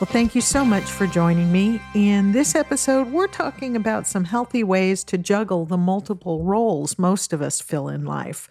Well, 0.00 0.10
thank 0.10 0.34
you 0.34 0.40
so 0.40 0.64
much 0.64 0.84
for 0.84 1.06
joining 1.06 1.52
me. 1.52 1.78
In 1.94 2.32
this 2.32 2.54
episode, 2.54 3.12
we're 3.12 3.26
talking 3.26 3.76
about 3.76 4.06
some 4.06 4.24
healthy 4.24 4.64
ways 4.64 5.04
to 5.04 5.18
juggle 5.18 5.66
the 5.66 5.76
multiple 5.76 6.42
roles 6.42 6.98
most 6.98 7.34
of 7.34 7.42
us 7.42 7.60
fill 7.60 7.90
in 7.90 8.06
life. 8.06 8.48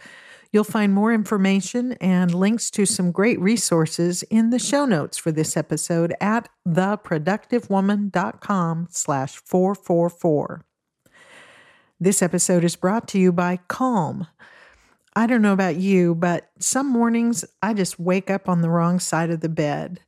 You'll 0.52 0.64
find 0.64 0.94
more 0.94 1.12
information 1.12 1.94
and 1.94 2.36
links 2.36 2.70
to 2.70 2.86
some 2.86 3.12
great 3.12 3.40
resources 3.40 4.22
in 4.30 4.52
the 4.52 4.60
show 4.60 4.86
notes 4.86 5.18
for 5.18 5.32
this 5.32 5.58
episode 5.58 6.14
at 6.22 6.48
theproductivewoman.com 6.68 8.88
slash 8.92 9.38
444. 9.38 10.64
This 12.00 12.22
episode 12.22 12.64
is 12.64 12.76
brought 12.76 13.08
to 13.08 13.18
you 13.18 13.32
by 13.32 13.58
Calm. 13.68 14.28
I 15.16 15.26
don't 15.26 15.42
know 15.42 15.54
about 15.54 15.78
you, 15.78 16.14
but 16.14 16.52
some 16.60 16.88
mornings 16.88 17.44
I 17.64 17.74
just 17.74 18.00
wake 18.00 18.30
up 18.30 18.48
on 18.48 18.62
the 18.62 18.70
wrong 18.70 19.00
side 19.00 19.32
of 19.32 19.40
the 19.40 19.50
bed. 19.50 20.02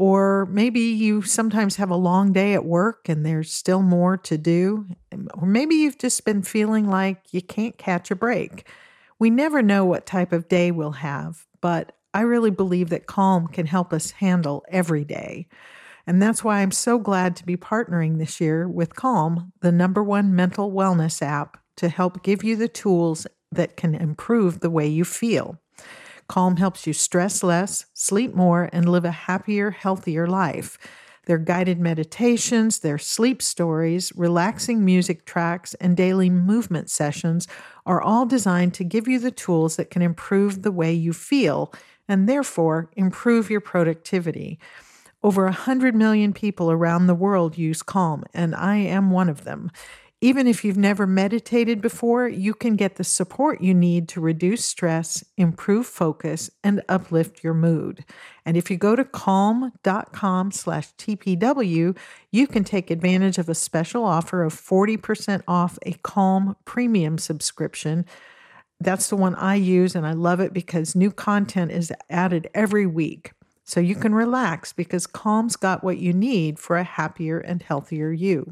Or 0.00 0.46
maybe 0.46 0.80
you 0.80 1.20
sometimes 1.20 1.76
have 1.76 1.90
a 1.90 1.94
long 1.94 2.32
day 2.32 2.54
at 2.54 2.64
work 2.64 3.06
and 3.10 3.26
there's 3.26 3.52
still 3.52 3.82
more 3.82 4.16
to 4.16 4.38
do. 4.38 4.86
Or 5.34 5.46
maybe 5.46 5.74
you've 5.74 5.98
just 5.98 6.24
been 6.24 6.40
feeling 6.40 6.88
like 6.88 7.18
you 7.32 7.42
can't 7.42 7.76
catch 7.76 8.10
a 8.10 8.16
break. 8.16 8.66
We 9.18 9.28
never 9.28 9.60
know 9.60 9.84
what 9.84 10.06
type 10.06 10.32
of 10.32 10.48
day 10.48 10.70
we'll 10.70 10.92
have, 10.92 11.46
but 11.60 11.92
I 12.14 12.22
really 12.22 12.50
believe 12.50 12.88
that 12.88 13.04
Calm 13.04 13.46
can 13.46 13.66
help 13.66 13.92
us 13.92 14.12
handle 14.12 14.64
every 14.70 15.04
day. 15.04 15.48
And 16.06 16.22
that's 16.22 16.42
why 16.42 16.60
I'm 16.60 16.72
so 16.72 16.98
glad 16.98 17.36
to 17.36 17.44
be 17.44 17.58
partnering 17.58 18.16
this 18.16 18.40
year 18.40 18.66
with 18.66 18.96
Calm, 18.96 19.52
the 19.60 19.70
number 19.70 20.02
one 20.02 20.34
mental 20.34 20.72
wellness 20.72 21.20
app, 21.20 21.58
to 21.76 21.90
help 21.90 22.22
give 22.22 22.42
you 22.42 22.56
the 22.56 22.68
tools 22.68 23.26
that 23.52 23.76
can 23.76 23.94
improve 23.94 24.60
the 24.60 24.70
way 24.70 24.86
you 24.88 25.04
feel. 25.04 25.58
Calm 26.30 26.58
helps 26.58 26.86
you 26.86 26.92
stress 26.92 27.42
less, 27.42 27.86
sleep 27.92 28.36
more, 28.36 28.70
and 28.72 28.88
live 28.88 29.04
a 29.04 29.10
happier, 29.10 29.72
healthier 29.72 30.28
life. 30.28 30.78
Their 31.26 31.38
guided 31.38 31.80
meditations, 31.80 32.78
their 32.78 32.98
sleep 32.98 33.42
stories, 33.42 34.12
relaxing 34.14 34.84
music 34.84 35.24
tracks, 35.24 35.74
and 35.80 35.96
daily 35.96 36.30
movement 36.30 36.88
sessions 36.88 37.48
are 37.84 38.00
all 38.00 38.26
designed 38.26 38.74
to 38.74 38.84
give 38.84 39.08
you 39.08 39.18
the 39.18 39.32
tools 39.32 39.74
that 39.74 39.90
can 39.90 40.02
improve 40.02 40.62
the 40.62 40.70
way 40.70 40.92
you 40.92 41.12
feel 41.12 41.74
and 42.06 42.28
therefore 42.28 42.92
improve 42.94 43.50
your 43.50 43.60
productivity. 43.60 44.60
Over 45.24 45.46
100 45.46 45.96
million 45.96 46.32
people 46.32 46.70
around 46.70 47.08
the 47.08 47.14
world 47.16 47.58
use 47.58 47.82
Calm, 47.82 48.22
and 48.32 48.54
I 48.54 48.76
am 48.76 49.10
one 49.10 49.28
of 49.28 49.42
them. 49.42 49.72
Even 50.22 50.46
if 50.46 50.66
you've 50.66 50.76
never 50.76 51.06
meditated 51.06 51.80
before, 51.80 52.28
you 52.28 52.52
can 52.52 52.76
get 52.76 52.96
the 52.96 53.04
support 53.04 53.62
you 53.62 53.72
need 53.72 54.06
to 54.10 54.20
reduce 54.20 54.66
stress, 54.66 55.24
improve 55.38 55.86
focus, 55.86 56.50
and 56.62 56.82
uplift 56.90 57.42
your 57.42 57.54
mood. 57.54 58.04
And 58.44 58.54
if 58.54 58.70
you 58.70 58.76
go 58.76 58.94
to 58.94 59.04
calm.com 59.04 60.52
slash 60.52 60.92
TPW, 60.96 61.96
you 62.30 62.46
can 62.46 62.64
take 62.64 62.90
advantage 62.90 63.38
of 63.38 63.48
a 63.48 63.54
special 63.54 64.04
offer 64.04 64.42
of 64.42 64.52
40% 64.52 65.42
off 65.48 65.78
a 65.86 65.92
Calm 66.02 66.54
premium 66.66 67.16
subscription. 67.16 68.04
That's 68.78 69.08
the 69.08 69.16
one 69.16 69.34
I 69.36 69.54
use, 69.54 69.94
and 69.94 70.06
I 70.06 70.12
love 70.12 70.40
it 70.40 70.52
because 70.52 70.94
new 70.94 71.10
content 71.10 71.72
is 71.72 71.94
added 72.10 72.50
every 72.52 72.86
week. 72.86 73.32
So 73.64 73.80
you 73.80 73.94
can 73.94 74.14
relax 74.14 74.74
because 74.74 75.06
Calm's 75.06 75.56
got 75.56 75.82
what 75.82 75.96
you 75.96 76.12
need 76.12 76.58
for 76.58 76.76
a 76.76 76.84
happier 76.84 77.38
and 77.38 77.62
healthier 77.62 78.10
you. 78.10 78.50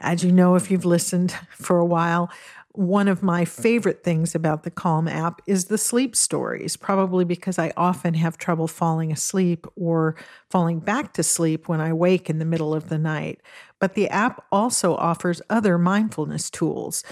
As 0.00 0.22
you 0.24 0.32
know, 0.32 0.54
if 0.54 0.70
you've 0.70 0.84
listened 0.84 1.32
for 1.50 1.78
a 1.78 1.84
while, 1.84 2.30
one 2.72 3.08
of 3.08 3.22
my 3.22 3.46
favorite 3.46 4.04
things 4.04 4.34
about 4.34 4.62
the 4.62 4.70
Calm 4.70 5.08
app 5.08 5.40
is 5.46 5.64
the 5.64 5.78
sleep 5.78 6.14
stories, 6.14 6.76
probably 6.76 7.24
because 7.24 7.58
I 7.58 7.72
often 7.74 8.12
have 8.14 8.36
trouble 8.36 8.68
falling 8.68 9.10
asleep 9.10 9.66
or 9.76 10.14
falling 10.50 10.80
back 10.80 11.14
to 11.14 11.22
sleep 11.22 11.68
when 11.68 11.80
I 11.80 11.94
wake 11.94 12.28
in 12.28 12.38
the 12.38 12.44
middle 12.44 12.74
of 12.74 12.90
the 12.90 12.98
night. 12.98 13.40
But 13.78 13.94
the 13.94 14.10
app 14.10 14.44
also 14.52 14.94
offers 14.96 15.40
other 15.48 15.78
mindfulness 15.78 16.50
tools. 16.50 17.02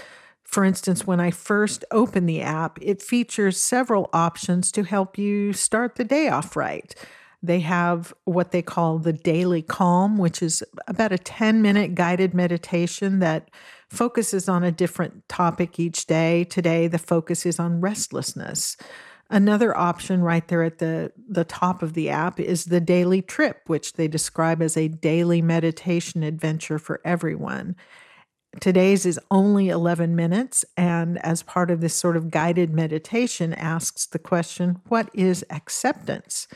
For 0.43 0.63
instance, 0.63 1.07
when 1.07 1.19
I 1.19 1.31
first 1.31 1.83
opened 1.89 2.29
the 2.29 2.41
app, 2.41 2.77
it 2.79 3.01
features 3.01 3.59
several 3.59 4.11
options 4.13 4.71
to 4.73 4.83
help 4.83 5.17
you 5.17 5.51
start 5.51 5.95
the 5.95 6.03
day 6.03 6.29
off 6.29 6.55
right. 6.55 6.93
They 7.45 7.59
have 7.61 8.13
what 8.25 8.51
they 8.51 8.61
call 8.61 8.99
the 8.99 9.13
Daily 9.13 9.61
Calm, 9.61 10.17
which 10.17 10.41
is 10.41 10.63
about 10.87 11.11
a 11.11 11.17
10 11.17 11.61
minute 11.61 11.95
guided 11.95 12.33
meditation 12.33 13.19
that 13.19 13.49
focuses 13.89 14.49
on 14.49 14.63
a 14.63 14.71
different 14.71 15.27
topic 15.29 15.79
each 15.79 16.05
day. 16.07 16.43
Today, 16.43 16.87
the 16.87 16.97
focus 16.97 17.45
is 17.45 17.59
on 17.59 17.81
restlessness. 17.81 18.77
Another 19.29 19.75
option 19.75 20.21
right 20.21 20.47
there 20.47 20.63
at 20.63 20.77
the, 20.77 21.11
the 21.27 21.43
top 21.43 21.81
of 21.81 21.93
the 21.93 22.09
app 22.09 22.39
is 22.39 22.65
the 22.65 22.79
daily 22.79 23.21
trip, 23.21 23.61
which 23.65 23.93
they 23.93 24.07
describe 24.07 24.61
as 24.61 24.77
a 24.77 24.87
daily 24.87 25.41
meditation 25.41 26.21
adventure 26.21 26.77
for 26.77 27.01
everyone. 27.03 27.75
Today's 28.61 29.05
is 29.05 29.19
only 29.31 29.69
11 29.69 30.15
minutes, 30.15 30.63
and 30.77 31.17
as 31.25 31.43
part 31.43 31.71
of 31.71 31.81
this 31.81 31.95
sort 31.95 32.15
of 32.15 32.31
guided 32.31 32.69
meditation, 32.69 33.53
asks 33.53 34.05
the 34.05 34.19
question 34.19 34.79
what 34.87 35.09
is 35.13 35.43
acceptance? 35.49 36.47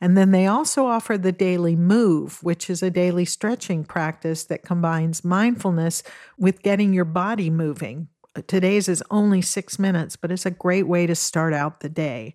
And 0.00 0.16
then 0.16 0.30
they 0.30 0.46
also 0.46 0.86
offer 0.86 1.18
the 1.18 1.32
daily 1.32 1.74
move, 1.74 2.42
which 2.42 2.70
is 2.70 2.82
a 2.82 2.90
daily 2.90 3.24
stretching 3.24 3.84
practice 3.84 4.44
that 4.44 4.62
combines 4.62 5.24
mindfulness 5.24 6.02
with 6.38 6.62
getting 6.62 6.92
your 6.92 7.04
body 7.04 7.50
moving. 7.50 8.08
Uh, 8.36 8.42
today's 8.46 8.88
is 8.88 9.02
only 9.10 9.42
six 9.42 9.78
minutes, 9.78 10.14
but 10.16 10.30
it's 10.30 10.46
a 10.46 10.50
great 10.50 10.86
way 10.86 11.06
to 11.06 11.14
start 11.14 11.52
out 11.52 11.80
the 11.80 11.88
day. 11.88 12.34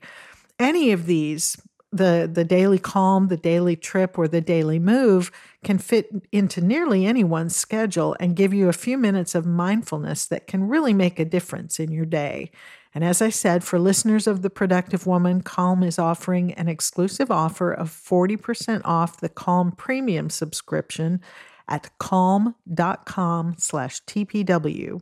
Any 0.60 0.92
of 0.92 1.06
these, 1.06 1.58
the, 1.92 2.30
the 2.32 2.44
daily 2.44 2.80
calm, 2.80 3.28
the 3.28 3.38
daily 3.38 3.76
trip, 3.78 4.18
or 4.18 4.28
the 4.28 4.42
daily 4.42 4.80
move, 4.80 5.32
can 5.64 5.78
fit 5.78 6.10
into 6.32 6.60
nearly 6.60 7.06
anyone's 7.06 7.56
schedule 7.56 8.16
and 8.20 8.36
give 8.36 8.54
you 8.54 8.68
a 8.68 8.74
few 8.74 8.98
minutes 8.98 9.36
of 9.36 9.46
mindfulness 9.46 10.26
that 10.26 10.48
can 10.48 10.68
really 10.68 10.94
make 10.94 11.18
a 11.18 11.26
difference 11.26 11.80
in 11.80 11.92
your 11.92 12.06
day. 12.06 12.52
And 12.96 13.04
as 13.04 13.22
I 13.22 13.30
said, 13.30 13.64
for 13.64 13.80
listeners 13.80 14.28
of 14.28 14.42
The 14.42 14.50
Productive 14.50 15.08
Woman, 15.08 15.42
Calm 15.42 15.84
is 15.84 15.98
offering 15.98 16.54
an 16.54 16.68
exclusive 16.68 17.32
offer 17.32 17.72
of 17.72 17.90
40% 17.90 18.82
off 18.86 19.20
the 19.20 19.30
Calm 19.30 19.72
Premium 19.72 20.30
subscription 20.30 21.22
at 21.68 21.90
calm.com 21.98 23.56
slash 23.58 24.04
TPW. 24.06 25.02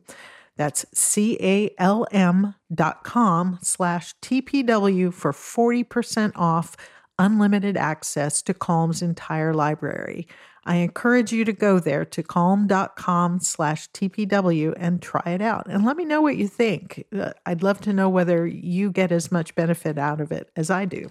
That's 0.57 0.85
C-A-L-M 0.93 2.55
dot 2.73 3.03
com 3.03 3.59
slash 3.61 4.13
TPW 4.21 5.13
for 5.13 5.31
40% 5.31 6.31
off 6.35 6.77
unlimited 7.17 7.77
access 7.77 8.41
to 8.43 8.53
Calm's 8.53 9.01
entire 9.01 9.53
library. 9.53 10.27
I 10.63 10.75
encourage 10.77 11.31
you 11.31 11.43
to 11.45 11.53
go 11.53 11.79
there 11.79 12.05
to 12.05 12.21
calm.com 12.21 13.39
slash 13.39 13.89
TPW 13.91 14.73
and 14.77 15.01
try 15.01 15.23
it 15.25 15.41
out 15.41 15.67
and 15.67 15.83
let 15.85 15.97
me 15.97 16.05
know 16.05 16.21
what 16.21 16.37
you 16.37 16.47
think. 16.47 17.03
Uh, 17.15 17.33
I'd 17.45 17.63
love 17.63 17.81
to 17.81 17.93
know 17.93 18.09
whether 18.09 18.45
you 18.45 18.91
get 18.91 19.11
as 19.11 19.31
much 19.31 19.55
benefit 19.55 19.97
out 19.97 20.21
of 20.21 20.31
it 20.31 20.51
as 20.55 20.69
I 20.69 20.85
do. 20.85 21.09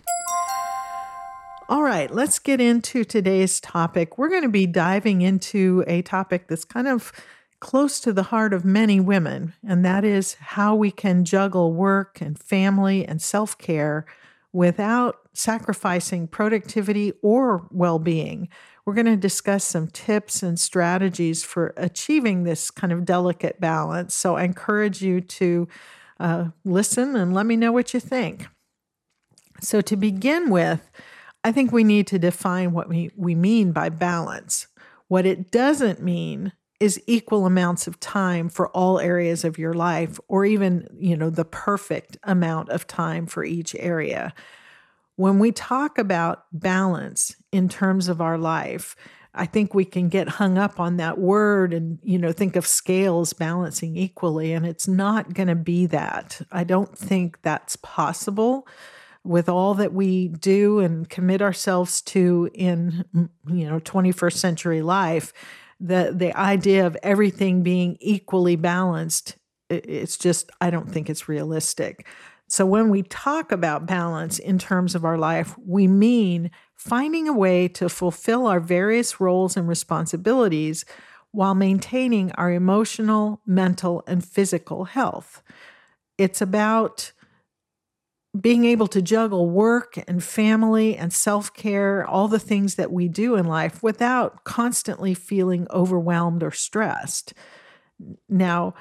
All 1.68 1.82
right, 1.82 2.10
let's 2.12 2.38
get 2.38 2.60
into 2.60 3.04
today's 3.04 3.60
topic. 3.60 4.18
We're 4.18 4.28
going 4.28 4.42
to 4.42 4.48
be 4.48 4.66
diving 4.66 5.22
into 5.22 5.84
a 5.86 6.02
topic 6.02 6.48
that's 6.48 6.64
kind 6.64 6.88
of 6.88 7.12
close 7.60 8.00
to 8.00 8.12
the 8.12 8.24
heart 8.24 8.52
of 8.52 8.64
many 8.64 8.98
women, 8.98 9.54
and 9.66 9.84
that 9.84 10.04
is 10.04 10.34
how 10.34 10.74
we 10.74 10.90
can 10.90 11.24
juggle 11.24 11.72
work 11.72 12.20
and 12.20 12.38
family 12.38 13.06
and 13.06 13.22
self 13.22 13.56
care 13.56 14.04
without 14.52 15.20
sacrificing 15.32 16.26
productivity 16.26 17.12
or 17.22 17.68
well 17.70 17.98
being. 17.98 18.48
We're 18.90 19.04
going 19.04 19.06
to 19.06 19.16
discuss 19.16 19.62
some 19.62 19.86
tips 19.86 20.42
and 20.42 20.58
strategies 20.58 21.44
for 21.44 21.72
achieving 21.76 22.42
this 22.42 22.72
kind 22.72 22.92
of 22.92 23.04
delicate 23.04 23.60
balance. 23.60 24.14
So 24.14 24.34
I 24.34 24.42
encourage 24.42 25.00
you 25.00 25.20
to 25.20 25.68
uh, 26.18 26.46
listen 26.64 27.14
and 27.14 27.32
let 27.32 27.46
me 27.46 27.54
know 27.54 27.70
what 27.70 27.94
you 27.94 28.00
think. 28.00 28.48
So, 29.60 29.80
to 29.80 29.94
begin 29.94 30.50
with, 30.50 30.90
I 31.44 31.52
think 31.52 31.70
we 31.70 31.84
need 31.84 32.08
to 32.08 32.18
define 32.18 32.72
what 32.72 32.88
we, 32.88 33.12
we 33.14 33.36
mean 33.36 33.70
by 33.70 33.90
balance. 33.90 34.66
What 35.06 35.24
it 35.24 35.52
doesn't 35.52 36.02
mean 36.02 36.52
is 36.80 37.00
equal 37.06 37.46
amounts 37.46 37.86
of 37.86 38.00
time 38.00 38.48
for 38.48 38.70
all 38.70 38.98
areas 38.98 39.44
of 39.44 39.56
your 39.56 39.72
life 39.72 40.18
or 40.26 40.44
even, 40.44 40.88
you 40.98 41.16
know, 41.16 41.30
the 41.30 41.44
perfect 41.44 42.16
amount 42.24 42.70
of 42.70 42.88
time 42.88 43.26
for 43.26 43.44
each 43.44 43.76
area 43.78 44.34
when 45.20 45.38
we 45.38 45.52
talk 45.52 45.98
about 45.98 46.46
balance 46.50 47.36
in 47.52 47.68
terms 47.68 48.08
of 48.08 48.22
our 48.22 48.38
life, 48.38 48.96
I 49.34 49.44
think 49.44 49.74
we 49.74 49.84
can 49.84 50.08
get 50.08 50.30
hung 50.30 50.56
up 50.56 50.80
on 50.80 50.96
that 50.96 51.18
word 51.18 51.74
and, 51.74 51.98
you 52.02 52.18
know, 52.18 52.32
think 52.32 52.56
of 52.56 52.66
scales 52.66 53.34
balancing 53.34 53.96
equally, 53.96 54.54
and 54.54 54.64
it's 54.64 54.88
not 54.88 55.34
going 55.34 55.48
to 55.48 55.54
be 55.54 55.84
that. 55.86 56.40
I 56.50 56.64
don't 56.64 56.96
think 56.96 57.42
that's 57.42 57.76
possible 57.76 58.66
with 59.22 59.46
all 59.46 59.74
that 59.74 59.92
we 59.92 60.28
do 60.28 60.78
and 60.78 61.06
commit 61.10 61.42
ourselves 61.42 62.00
to 62.00 62.48
in, 62.54 63.04
you 63.46 63.68
know, 63.68 63.78
21st 63.78 64.36
century 64.38 64.80
life. 64.80 65.34
The, 65.78 66.14
the 66.16 66.34
idea 66.34 66.86
of 66.86 66.96
everything 67.02 67.62
being 67.62 67.98
equally 68.00 68.56
balanced, 68.56 69.36
it's 69.68 70.16
just, 70.16 70.50
I 70.62 70.70
don't 70.70 70.90
think 70.90 71.10
it's 71.10 71.28
realistic. 71.28 72.06
So, 72.50 72.66
when 72.66 72.90
we 72.90 73.04
talk 73.04 73.52
about 73.52 73.86
balance 73.86 74.40
in 74.40 74.58
terms 74.58 74.96
of 74.96 75.04
our 75.04 75.16
life, 75.16 75.56
we 75.64 75.86
mean 75.86 76.50
finding 76.74 77.28
a 77.28 77.32
way 77.32 77.68
to 77.68 77.88
fulfill 77.88 78.48
our 78.48 78.58
various 78.58 79.20
roles 79.20 79.56
and 79.56 79.68
responsibilities 79.68 80.84
while 81.30 81.54
maintaining 81.54 82.32
our 82.32 82.50
emotional, 82.50 83.40
mental, 83.46 84.02
and 84.08 84.24
physical 84.24 84.86
health. 84.86 85.44
It's 86.18 86.40
about 86.40 87.12
being 88.38 88.64
able 88.64 88.88
to 88.88 89.00
juggle 89.00 89.48
work 89.48 89.98
and 90.08 90.22
family 90.22 90.96
and 90.96 91.12
self 91.12 91.54
care, 91.54 92.04
all 92.04 92.26
the 92.26 92.40
things 92.40 92.74
that 92.74 92.90
we 92.90 93.06
do 93.06 93.36
in 93.36 93.46
life 93.46 93.80
without 93.80 94.42
constantly 94.42 95.14
feeling 95.14 95.68
overwhelmed 95.70 96.42
or 96.42 96.50
stressed. 96.50 97.32
Now, 98.28 98.74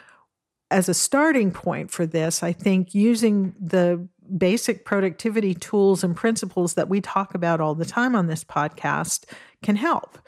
as 0.72 0.88
a 0.88 0.94
starting 0.94 1.52
point 1.52 1.92
for 1.92 2.06
this, 2.06 2.44
I 2.44 2.54
think 2.54 2.94
using 2.94 3.56
the 3.60 4.08
basic 4.38 4.86
productivity 4.86 5.56
tools 5.56 6.04
and 6.04 6.16
principles 6.16 6.76
that 6.76 6.90
we 6.90 7.02
talk 7.02 7.34
about 7.34 7.60
all 7.60 7.76
the 7.76 7.86
time 7.86 8.16
on 8.16 8.28
this 8.28 8.44
podcast 8.44 9.26
can 9.64 9.76
help. 9.76 10.20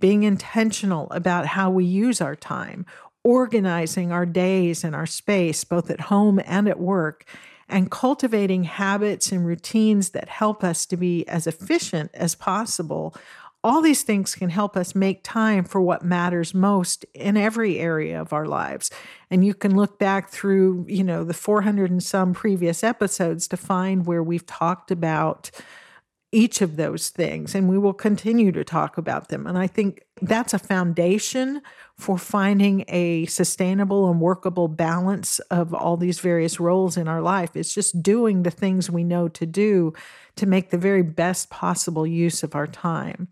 Being 0.00 0.24
intentional 0.24 1.08
about 1.12 1.46
how 1.46 1.70
we 1.70 1.84
use 1.84 2.20
our 2.20 2.34
time, 2.34 2.84
organizing 3.22 4.10
our 4.10 4.26
days 4.26 4.82
and 4.82 4.94
our 4.94 5.06
space, 5.06 5.62
both 5.62 5.90
at 5.90 6.00
home 6.00 6.40
and 6.44 6.68
at 6.68 6.80
work, 6.80 7.24
and 7.68 7.90
cultivating 7.90 8.64
habits 8.64 9.32
and 9.32 9.46
routines 9.46 10.10
that 10.10 10.28
help 10.28 10.62
us 10.62 10.84
to 10.86 10.96
be 10.96 11.26
as 11.28 11.46
efficient 11.46 12.10
as 12.12 12.34
possible 12.34 13.14
all 13.64 13.80
these 13.80 14.02
things 14.02 14.34
can 14.34 14.50
help 14.50 14.76
us 14.76 14.94
make 14.94 15.24
time 15.24 15.64
for 15.64 15.80
what 15.80 16.04
matters 16.04 16.52
most 16.52 17.06
in 17.14 17.36
every 17.36 17.80
area 17.80 18.20
of 18.20 18.34
our 18.34 18.44
lives. 18.44 18.90
And 19.30 19.42
you 19.42 19.54
can 19.54 19.74
look 19.74 19.98
back 19.98 20.28
through 20.28 20.84
you 20.86 21.02
know 21.02 21.24
the 21.24 21.34
400 21.34 21.90
and 21.90 22.02
some 22.02 22.34
previous 22.34 22.84
episodes 22.84 23.48
to 23.48 23.56
find 23.56 24.06
where 24.06 24.22
we've 24.22 24.46
talked 24.46 24.90
about 24.90 25.50
each 26.34 26.60
of 26.60 26.74
those 26.74 27.10
things 27.10 27.54
and 27.54 27.68
we 27.68 27.78
will 27.78 27.94
continue 27.94 28.50
to 28.50 28.64
talk 28.64 28.98
about 28.98 29.28
them. 29.28 29.46
And 29.46 29.56
i 29.56 29.68
think 29.68 30.04
that's 30.20 30.52
a 30.52 30.58
foundation 30.58 31.62
for 31.96 32.18
finding 32.18 32.84
a 32.88 33.26
sustainable 33.26 34.10
and 34.10 34.20
workable 34.20 34.66
balance 34.68 35.38
of 35.50 35.72
all 35.72 35.96
these 35.96 36.18
various 36.18 36.58
roles 36.58 36.96
in 36.96 37.06
our 37.08 37.22
life. 37.22 37.54
It's 37.54 37.74
just 37.74 38.02
doing 38.02 38.42
the 38.42 38.50
things 38.50 38.90
we 38.90 39.04
know 39.04 39.28
to 39.28 39.46
do 39.46 39.92
to 40.36 40.46
make 40.46 40.70
the 40.70 40.78
very 40.78 41.02
best 41.02 41.50
possible 41.50 42.06
use 42.06 42.42
of 42.42 42.54
our 42.56 42.66
time. 42.66 43.28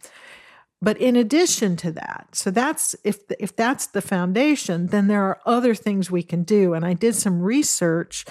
But 0.81 0.99
in 0.99 1.17
addition 1.17 1.77
to 1.79 1.93
that 1.93 2.29
so 2.33 2.51
that's 2.51 2.95
if 3.03 3.19
if 3.41 3.57
that's 3.57 3.87
the 3.87 4.03
foundation 4.03 4.89
then 4.89 5.09
there 5.09 5.25
are 5.25 5.41
other 5.45 5.75
things 5.75 6.11
we 6.11 6.23
can 6.23 6.45
do. 6.45 6.75
And 6.75 6.85
i 6.85 6.95
did 6.95 7.17
some 7.17 7.43
research 7.43 8.25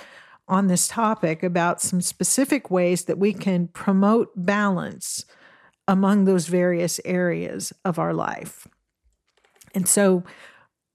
on 0.52 0.68
this 0.68 0.90
topic 0.90 1.42
about 1.42 1.82
some 1.82 2.02
specific 2.02 2.70
ways 2.70 3.06
that 3.06 3.18
we 3.18 3.34
can 3.34 3.70
promote 3.70 4.30
balance 4.36 5.26
among 5.88 6.26
those 6.26 6.48
various 6.48 7.00
areas 7.06 7.72
of 7.86 7.98
our 7.98 8.14
life. 8.14 8.68
And 9.74 9.88
so, 9.88 10.24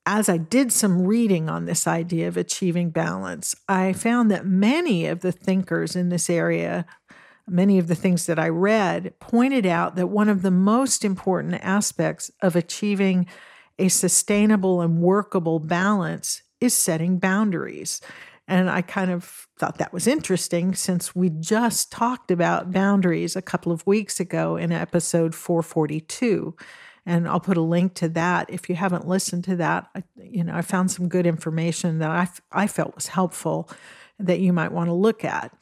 as 0.05 0.29
I 0.29 0.37
did 0.37 0.73
some 0.73 1.05
reading 1.05 1.49
on 1.49 1.65
this 1.65 1.87
idea 1.87 2.29
of 2.29 2.37
achieving 2.37 2.91
balance, 2.91 3.57
I 3.67 3.93
found 3.95 4.31
that 4.31 4.47
many 4.47 5.07
of 5.07 5.21
the 5.21 5.33
thinkers 5.33 5.97
in 5.97 6.11
this 6.11 6.31
area, 6.31 6.87
many 7.49 7.79
of 7.79 7.89
the 7.89 7.97
things 7.97 8.27
that 8.27 8.39
I 8.39 8.51
read, 8.51 9.19
pointed 9.19 9.67
out 9.67 9.97
that 9.97 10.09
one 10.09 10.29
of 10.29 10.43
the 10.43 10.51
most 10.53 11.05
important 11.05 11.55
aspects 11.55 12.31
of 12.41 12.55
achieving 12.55 13.27
a 13.79 13.89
sustainable 13.89 14.81
and 14.81 14.99
workable 14.99 15.59
balance 15.59 16.43
is 16.61 16.75
setting 16.75 17.19
boundaries. 17.19 18.01
And 18.49 18.71
I 18.71 18.83
kind 18.83 19.11
of 19.11 19.49
thought 19.59 19.79
that 19.79 19.93
was 19.93 20.07
interesting 20.07 20.75
since 20.75 21.15
we 21.17 21.31
just 21.31 21.91
talked 21.91 22.31
about 22.31 22.71
boundaries 22.71 23.35
a 23.35 23.43
couple 23.43 23.73
of 23.73 23.87
weeks 23.87 24.21
ago 24.21 24.57
in 24.57 24.71
episode 24.71 25.35
442. 25.35 26.55
And 27.05 27.29
I'll 27.29 27.41
put 27.41 27.57
a 27.57 27.63
link 27.63 27.95
to 27.95 28.09
that 28.11 28.49
if 28.51 28.69
you 28.69 28.77
haven't 28.77 29.07
listened 29.07 29.45
to 29.45 29.57
that. 29.57 29.89
You 30.17 30.45
know, 30.45 30.55
I 30.55 30.63
found 30.63 30.91
some 30.91 31.09
good 31.09 31.27
information 31.27 31.99
that 31.99 32.11
I, 32.11 32.29
I 32.53 32.67
felt 32.67 32.95
was 32.95 33.09
helpful 33.09 33.69
that 34.19 34.41
you 34.41 34.53
might 34.53 34.73
want 34.73 34.89
to 34.89 34.95
look 34.95 35.25
at. 35.25 35.53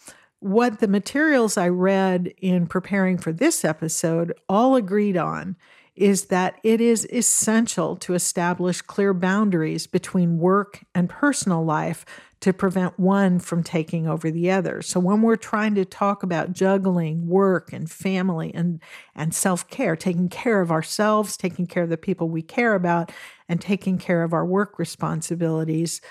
What 0.41 0.81
the 0.81 0.89
materials 0.89 1.57
I 1.57 1.69
read 1.69 2.33
in 2.39 2.67
preparing 2.67 3.17
for 3.17 3.33
this 3.33 3.65
episode 3.65 4.35
all 4.49 4.77
agreed 4.77 5.17
on 5.17 5.57
is 5.97 6.27
that 6.27 6.59
it 6.63 6.81
is 6.81 7.07
essential 7.13 7.97
to 7.97 8.15
establish 8.15 8.83
clear 8.83 9.15
boundaries 9.15 9.87
between 9.87 10.39
work 10.39 10.85
and 10.95 11.09
personal 11.09 11.65
life 11.65 12.05
to 12.45 12.53
prevent 12.53 12.99
one 13.01 13.39
from 13.39 13.63
taking 13.63 14.07
over 14.07 14.31
the 14.31 14.51
other. 14.51 14.83
So 14.83 15.01
when 15.01 15.23
we're 15.23 15.35
trying 15.35 15.75
to 15.77 15.87
talk 15.87 16.23
about 16.23 16.53
juggling 16.53 17.27
work 17.27 17.73
and 17.73 17.91
family 17.91 18.53
and 18.55 18.83
and 19.15 19.35
self-care, 19.35 19.97
taking 19.97 20.29
care 20.29 20.61
of 20.61 20.71
ourselves, 20.71 21.39
taking 21.39 21.67
care 21.67 21.85
of 21.85 21.89
the 21.89 21.97
people 21.97 22.29
we 22.29 22.43
care 22.43 22.75
about 22.75 23.11
and 23.49 23.63
taking 23.63 23.97
care 23.97 24.23
of 24.23 24.35
our 24.35 24.45
work 24.45 24.79
responsibilities, 24.79 26.03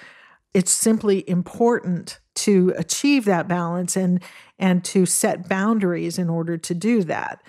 it's 0.56 0.72
simply 0.72 1.24
important 1.30 2.20
to 2.34 2.74
achieve 2.78 3.26
that 3.26 3.48
balance 3.48 3.96
and 3.96 4.20
and 4.58 4.84
to 4.86 5.06
set 5.06 5.48
boundaries 5.48 6.18
in 6.18 6.32
order 6.32 6.58
to 6.58 6.74
do 6.74 7.04
that. 7.04 7.44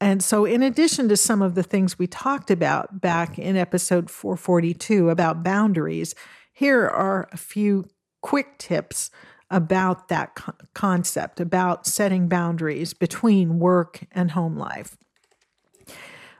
And 0.00 0.22
so, 0.22 0.44
in 0.44 0.62
addition 0.62 1.08
to 1.08 1.16
some 1.16 1.42
of 1.42 1.56
the 1.56 1.64
things 1.64 1.98
we 1.98 2.06
talked 2.06 2.52
about 2.52 3.00
back 3.00 3.40
in 3.40 3.56
episode 3.56 4.08
442 4.08 5.10
about 5.10 5.42
boundaries, 5.42 6.14
here 6.52 6.86
are 6.86 7.28
a 7.32 7.36
few 7.36 7.86
quick 8.20 8.58
tips 8.58 9.10
about 9.50 10.08
that 10.08 10.34
co- 10.34 10.54
concept, 10.74 11.40
about 11.40 11.86
setting 11.86 12.28
boundaries 12.28 12.94
between 12.94 13.58
work 13.58 14.04
and 14.12 14.32
home 14.32 14.56
life. 14.56 14.96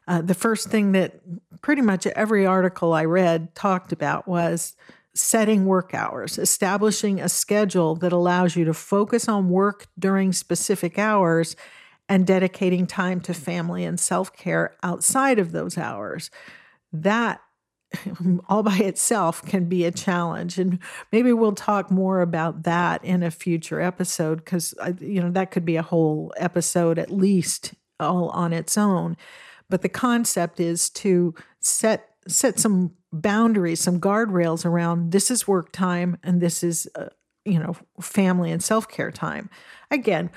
Uh, 0.07 0.23
the 0.23 0.35
first 0.35 0.69
thing 0.69 0.93
that 0.93 1.21
pretty 1.61 1.83
much 1.83 2.07
every 2.07 2.47
article 2.47 2.93
I 2.93 3.05
read 3.05 3.55
talked 3.55 3.93
about 3.93 4.27
was 4.27 4.75
setting 5.15 5.67
work 5.67 5.95
hours, 5.95 6.39
establishing 6.39 7.21
a 7.21 7.29
schedule 7.29 7.95
that 7.97 8.13
allows 8.13 8.57
you 8.57 8.65
to 8.65 8.75
focus 8.75 9.29
on 9.29 9.51
work 9.51 9.87
during 9.99 10.33
specific 10.33 10.99
hours 10.99 11.57
and 12.09 12.27
dedicating 12.27 12.87
time 12.87 13.21
to 13.21 13.35
family 13.35 13.85
and 13.85 14.01
self 14.01 14.33
care 14.33 14.77
outside 14.83 15.39
of 15.39 15.53
those 15.53 15.79
hours. 15.79 16.31
That 16.93 17.41
all 18.49 18.63
by 18.63 18.77
itself 18.79 19.45
can 19.45 19.65
be 19.65 19.85
a 19.85 19.91
challenge 19.91 20.59
and 20.59 20.79
maybe 21.13 21.33
we'll 21.33 21.53
talk 21.53 21.91
more 21.91 22.21
about 22.21 22.63
that 22.63 23.05
in 23.05 23.23
a 23.23 23.31
future 23.31 23.81
episode 23.81 24.37
because 24.37 24.75
you 25.01 25.21
know 25.21 25.31
that 25.31 25.51
could 25.51 25.65
be 25.65 25.77
a 25.77 25.83
whole 25.83 26.33
episode 26.37 26.99
at 26.99 27.11
least 27.11 27.75
all 28.01 28.31
on 28.31 28.53
its 28.53 28.77
own. 28.79 29.17
But 29.69 29.83
the 29.83 29.89
concept 29.89 30.59
is 30.59 30.91
to 30.91 31.35
set 31.61 32.09
set 32.27 32.59
some 32.59 32.93
boundaries 33.13 33.81
some 33.81 34.01
guardrails 34.01 34.65
around 34.65 35.11
this 35.11 35.31
is 35.31 35.49
work 35.49 35.73
time 35.73 36.17
and 36.23 36.41
this 36.41 36.63
is 36.63 36.89
uh, 36.95 37.07
you 37.45 37.59
know 37.59 37.77
family 38.01 38.51
and 38.51 38.63
self-care 38.63 39.11
time 39.11 39.49
again, 39.91 40.31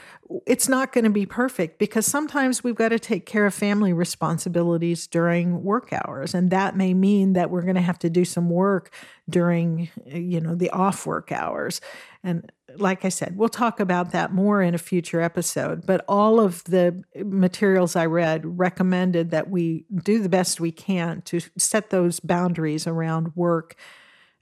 it's 0.48 0.68
not 0.68 0.92
going 0.92 1.04
to 1.04 1.12
be 1.12 1.26
perfect 1.26 1.78
because 1.78 2.06
sometimes 2.06 2.64
we've 2.64 2.76
got 2.76 2.90
to 2.90 3.00
take 3.00 3.26
care 3.26 3.46
of 3.46 3.54
family 3.54 3.94
responsibilities 3.94 5.06
during 5.06 5.64
work 5.64 5.94
hours. 5.94 6.34
And 6.34 6.50
that 6.50 6.76
may 6.76 6.94
mean 6.94 7.34
that 7.34 7.52
we're 7.52 7.62
going 7.62 7.76
to 7.76 7.82
have 7.82 8.00
to 8.00 8.10
do 8.10 8.26
some 8.26 8.50
work 8.50 8.94
during, 9.30 9.90
you 10.06 10.42
know, 10.42 10.56
the 10.56 10.72
off 10.72 11.06
work 11.06 11.32
hours. 11.32 11.82
And 12.24 12.52
like 12.78 13.06
I 13.06 13.10
said, 13.10 13.38
we'll 13.38 13.50
talk 13.50 13.80
about 13.80 14.12
that 14.12 14.34
more 14.34 14.62
in 14.64 14.74
a 14.74 14.80
future 14.80 15.22
episode. 15.22 15.86
But 15.86 16.04
all 16.08 16.40
of 16.40 16.64
the 16.64 17.04
materials 17.16 17.96
I 17.96 18.08
read 18.08 18.42
recommended 18.58 19.30
that 19.32 19.50
we 19.50 19.86
do 20.04 20.20
the 20.20 20.30
best 20.30 20.60
we 20.60 20.72
can 20.72 21.22
to 21.24 21.42
set 21.58 21.92
those 21.92 22.20
boundaries 22.20 22.88
around 22.88 23.36
work 23.36 23.76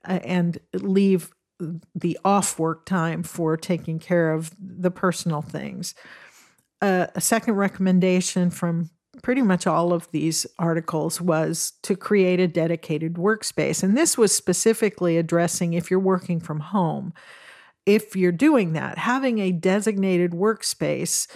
uh, 0.08 0.20
and 0.24 0.58
leave 0.74 1.32
the 1.96 2.18
off 2.25 2.60
work 2.60 2.86
time 2.86 3.24
for 3.24 3.58
taking 3.58 4.00
care 4.00 4.34
of 4.34 4.51
the 4.60 4.91
personal 4.91 5.41
things. 5.41 5.96
Uh, 6.82 7.08
a 7.15 7.22
second 7.22 7.56
recommendation 7.56 8.50
from 8.50 8.89
pretty 9.22 9.41
much 9.41 9.68
all 9.68 9.94
of 9.94 10.10
these 10.12 10.48
articles 10.58 11.22
was 11.22 11.74
to 11.84 11.96
create 11.96 12.39
a 12.39 12.48
dedicated 12.48 13.15
workspace. 13.15 13.84
And 13.84 13.96
this 13.96 14.18
was 14.18 14.34
specifically 14.34 15.18
addressing 15.18 15.74
if 15.74 15.91
you're 15.91 16.00
working 16.00 16.39
from 16.39 16.60
home. 16.60 17.13
If 17.86 18.15
you're 18.15 18.32
doing 18.32 18.74
that, 18.74 18.98
having 18.98 19.39
a 19.39 19.51
designated 19.51 20.32
workspace 20.32 21.27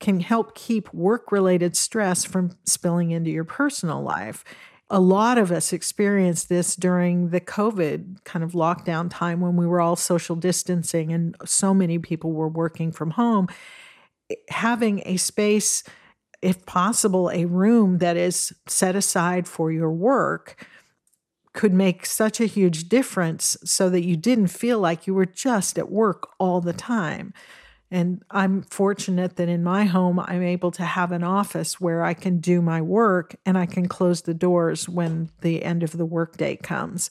can 0.00 0.20
help 0.20 0.54
keep 0.54 0.92
work 0.92 1.30
related 1.32 1.76
stress 1.76 2.24
from 2.24 2.50
spilling 2.66 3.12
into 3.12 3.30
your 3.30 3.44
personal 3.44 4.02
life. 4.02 4.44
A 4.92 5.00
lot 5.00 5.38
of 5.38 5.50
us 5.50 5.72
experienced 5.72 6.50
this 6.50 6.76
during 6.76 7.30
the 7.30 7.40
COVID 7.40 8.22
kind 8.24 8.44
of 8.44 8.52
lockdown 8.52 9.08
time 9.10 9.40
when 9.40 9.56
we 9.56 9.66
were 9.66 9.80
all 9.80 9.96
social 9.96 10.36
distancing 10.36 11.14
and 11.14 11.34
so 11.46 11.72
many 11.72 11.98
people 11.98 12.32
were 12.32 12.46
working 12.46 12.92
from 12.92 13.12
home. 13.12 13.48
Having 14.50 15.02
a 15.06 15.16
space, 15.16 15.82
if 16.42 16.66
possible, 16.66 17.30
a 17.30 17.46
room 17.46 17.98
that 17.98 18.18
is 18.18 18.52
set 18.68 18.94
aside 18.94 19.48
for 19.48 19.72
your 19.72 19.90
work 19.90 20.66
could 21.54 21.72
make 21.72 22.04
such 22.04 22.38
a 22.38 22.44
huge 22.44 22.90
difference 22.90 23.56
so 23.64 23.88
that 23.88 24.04
you 24.04 24.18
didn't 24.18 24.48
feel 24.48 24.78
like 24.78 25.06
you 25.06 25.14
were 25.14 25.24
just 25.24 25.78
at 25.78 25.90
work 25.90 26.28
all 26.38 26.60
the 26.60 26.74
time. 26.74 27.32
And 27.92 28.22
I'm 28.30 28.62
fortunate 28.62 29.36
that 29.36 29.50
in 29.50 29.62
my 29.62 29.84
home, 29.84 30.18
I'm 30.18 30.42
able 30.42 30.70
to 30.72 30.82
have 30.82 31.12
an 31.12 31.22
office 31.22 31.78
where 31.78 32.02
I 32.02 32.14
can 32.14 32.38
do 32.38 32.62
my 32.62 32.80
work 32.80 33.36
and 33.44 33.58
I 33.58 33.66
can 33.66 33.86
close 33.86 34.22
the 34.22 34.32
doors 34.32 34.88
when 34.88 35.28
the 35.42 35.62
end 35.62 35.82
of 35.82 35.92
the 35.92 36.06
workday 36.06 36.56
comes. 36.56 37.10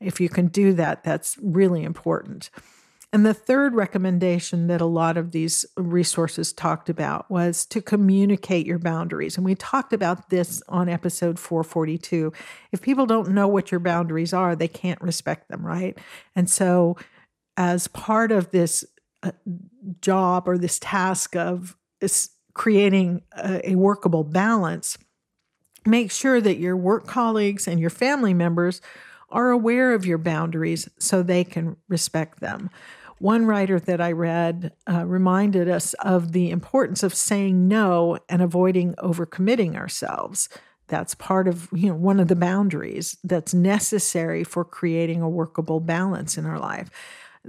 If 0.00 0.20
you 0.20 0.28
can 0.28 0.48
do 0.48 0.72
that, 0.72 1.04
that's 1.04 1.38
really 1.40 1.84
important. 1.84 2.50
And 3.12 3.24
the 3.24 3.32
third 3.32 3.76
recommendation 3.76 4.66
that 4.66 4.80
a 4.80 4.84
lot 4.86 5.16
of 5.16 5.30
these 5.30 5.64
resources 5.76 6.52
talked 6.52 6.88
about 6.88 7.30
was 7.30 7.64
to 7.66 7.80
communicate 7.80 8.66
your 8.66 8.80
boundaries. 8.80 9.36
And 9.36 9.44
we 9.44 9.54
talked 9.54 9.92
about 9.92 10.30
this 10.30 10.60
on 10.68 10.88
episode 10.88 11.38
442. 11.38 12.32
If 12.72 12.82
people 12.82 13.06
don't 13.06 13.30
know 13.30 13.46
what 13.46 13.70
your 13.70 13.78
boundaries 13.78 14.32
are, 14.32 14.56
they 14.56 14.66
can't 14.66 15.00
respect 15.00 15.48
them, 15.48 15.64
right? 15.64 15.96
And 16.34 16.50
so, 16.50 16.96
as 17.56 17.88
part 17.88 18.32
of 18.32 18.50
this 18.50 18.84
job 20.00 20.48
or 20.48 20.58
this 20.58 20.78
task 20.78 21.36
of 21.36 21.76
creating 22.54 23.22
a, 23.32 23.70
a 23.70 23.74
workable 23.74 24.24
balance, 24.24 24.98
make 25.84 26.10
sure 26.10 26.40
that 26.40 26.58
your 26.58 26.76
work 26.76 27.06
colleagues 27.06 27.68
and 27.68 27.78
your 27.78 27.90
family 27.90 28.34
members 28.34 28.80
are 29.28 29.50
aware 29.50 29.92
of 29.92 30.06
your 30.06 30.18
boundaries 30.18 30.88
so 30.98 31.22
they 31.22 31.44
can 31.44 31.76
respect 31.88 32.40
them. 32.40 32.70
One 33.18 33.46
writer 33.46 33.80
that 33.80 34.00
I 34.00 34.12
read 34.12 34.72
uh, 34.90 35.06
reminded 35.06 35.68
us 35.68 35.94
of 35.94 36.32
the 36.32 36.50
importance 36.50 37.02
of 37.02 37.14
saying 37.14 37.66
no 37.66 38.18
and 38.28 38.42
avoiding 38.42 38.94
overcommitting 38.94 39.74
ourselves. 39.74 40.48
That's 40.88 41.14
part 41.14 41.48
of, 41.48 41.68
you 41.72 41.88
know, 41.88 41.94
one 41.94 42.20
of 42.20 42.28
the 42.28 42.36
boundaries 42.36 43.16
that's 43.24 43.54
necessary 43.54 44.44
for 44.44 44.64
creating 44.64 45.22
a 45.22 45.28
workable 45.28 45.80
balance 45.80 46.38
in 46.38 46.46
our 46.46 46.58
life. 46.58 46.90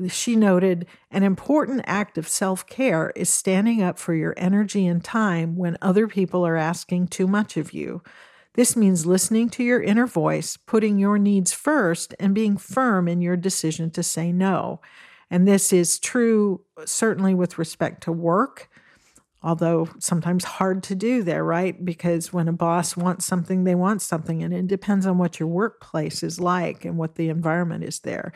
She 0.10 0.36
noted 0.36 0.86
an 1.12 1.24
important 1.24 1.82
act 1.86 2.18
of 2.18 2.28
self 2.28 2.66
care 2.68 3.12
is 3.16 3.30
standing 3.30 3.82
up 3.82 3.98
for 3.98 4.14
your 4.14 4.34
energy 4.38 4.86
and 4.86 5.04
time 5.04 5.56
when 5.56 5.78
other 5.82 6.08
people 6.08 6.46
are 6.46 6.58
asking 6.58 7.08
too 7.08 7.28
much 7.28 7.58
of 7.58 7.74
you. 7.74 8.02
This 8.58 8.76
means 8.76 9.06
listening 9.06 9.50
to 9.52 9.64
your 9.64 9.82
inner 9.82 10.08
voice, 10.08 10.58
putting 10.58 10.98
your 10.98 11.20
needs 11.20 11.54
first, 11.54 12.16
and 12.20 12.34
being 12.34 12.58
firm 12.58 13.08
in 13.08 13.22
your 13.22 13.38
decision 13.38 13.92
to 13.92 14.02
say 14.02 14.32
no. 14.32 14.82
And 15.30 15.48
this 15.48 15.72
is 15.72 16.00
true 16.00 16.62
uh, 16.76 16.86
certainly 16.86 17.36
with 17.36 17.60
respect 17.60 18.02
to 18.04 18.12
work, 18.12 18.70
although 19.44 19.90
sometimes 20.00 20.44
hard 20.44 20.82
to 20.84 20.96
do 20.96 21.22
there, 21.22 21.44
right? 21.44 21.86
Because 21.86 22.34
when 22.34 22.48
a 22.48 22.54
boss 22.54 22.98
wants 22.98 23.26
something, 23.26 23.64
they 23.64 23.76
want 23.76 24.02
something, 24.02 24.42
and 24.42 24.54
it 24.54 24.68
depends 24.68 25.06
on 25.06 25.20
what 25.20 25.40
your 25.40 25.50
workplace 25.50 26.24
is 26.24 26.40
like 26.40 26.84
and 26.84 26.98
what 26.98 27.16
the 27.16 27.30
environment 27.30 27.84
is 27.84 28.00
there. 28.00 28.34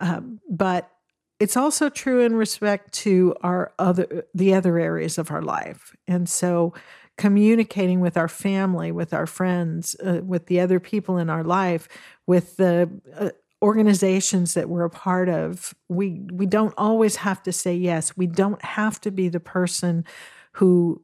Um, 0.00 0.40
but 0.50 0.90
it's 1.38 1.56
also 1.56 1.88
true 1.88 2.20
in 2.20 2.34
respect 2.34 2.92
to 2.92 3.34
our 3.42 3.72
other 3.78 4.26
the 4.34 4.54
other 4.54 4.78
areas 4.78 5.18
of 5.18 5.30
our 5.30 5.42
life 5.42 5.94
and 6.06 6.28
so 6.28 6.74
communicating 7.16 8.00
with 8.00 8.16
our 8.16 8.28
family 8.28 8.90
with 8.92 9.12
our 9.12 9.26
friends 9.26 9.94
uh, 10.04 10.20
with 10.24 10.46
the 10.46 10.60
other 10.60 10.80
people 10.80 11.18
in 11.18 11.30
our 11.30 11.44
life 11.44 11.88
with 12.26 12.56
the 12.56 12.90
uh, 13.16 13.30
organizations 13.62 14.54
that 14.54 14.68
we're 14.68 14.84
a 14.84 14.90
part 14.90 15.28
of, 15.28 15.74
we 15.88 16.20
we 16.32 16.46
don't 16.46 16.74
always 16.78 17.16
have 17.16 17.42
to 17.42 17.52
say 17.52 17.74
yes. 17.74 18.16
We 18.16 18.26
don't 18.26 18.62
have 18.64 19.00
to 19.02 19.10
be 19.10 19.28
the 19.28 19.40
person 19.40 20.04
who 20.52 21.02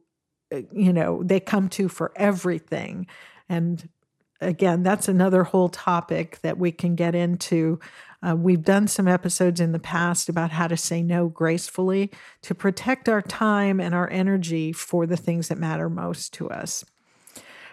uh, 0.53 0.61
you 0.71 0.93
know 0.93 1.23
they 1.23 1.39
come 1.39 1.69
to 1.69 1.87
for 1.89 2.11
everything. 2.15 3.07
And 3.49 3.87
again, 4.41 4.83
that's 4.83 5.07
another 5.07 5.43
whole 5.43 5.69
topic 5.69 6.39
that 6.41 6.57
we 6.57 6.71
can 6.71 6.95
get 6.95 7.15
into. 7.15 7.79
Uh, 8.21 8.35
we've 8.35 8.63
done 8.63 8.87
some 8.87 9.07
episodes 9.07 9.59
in 9.59 9.71
the 9.71 9.79
past 9.79 10.27
about 10.29 10.51
how 10.51 10.67
to 10.67 10.77
say 10.77 11.01
no 11.01 11.27
gracefully 11.27 12.11
to 12.41 12.55
protect 12.55 13.07
our 13.07 13.21
time 13.21 13.79
and 13.79 13.93
our 13.93 14.09
energy 14.09 14.71
for 14.71 15.05
the 15.05 15.17
things 15.17 15.47
that 15.47 15.57
matter 15.57 15.89
most 15.89 16.33
to 16.33 16.49
us. 16.49 16.83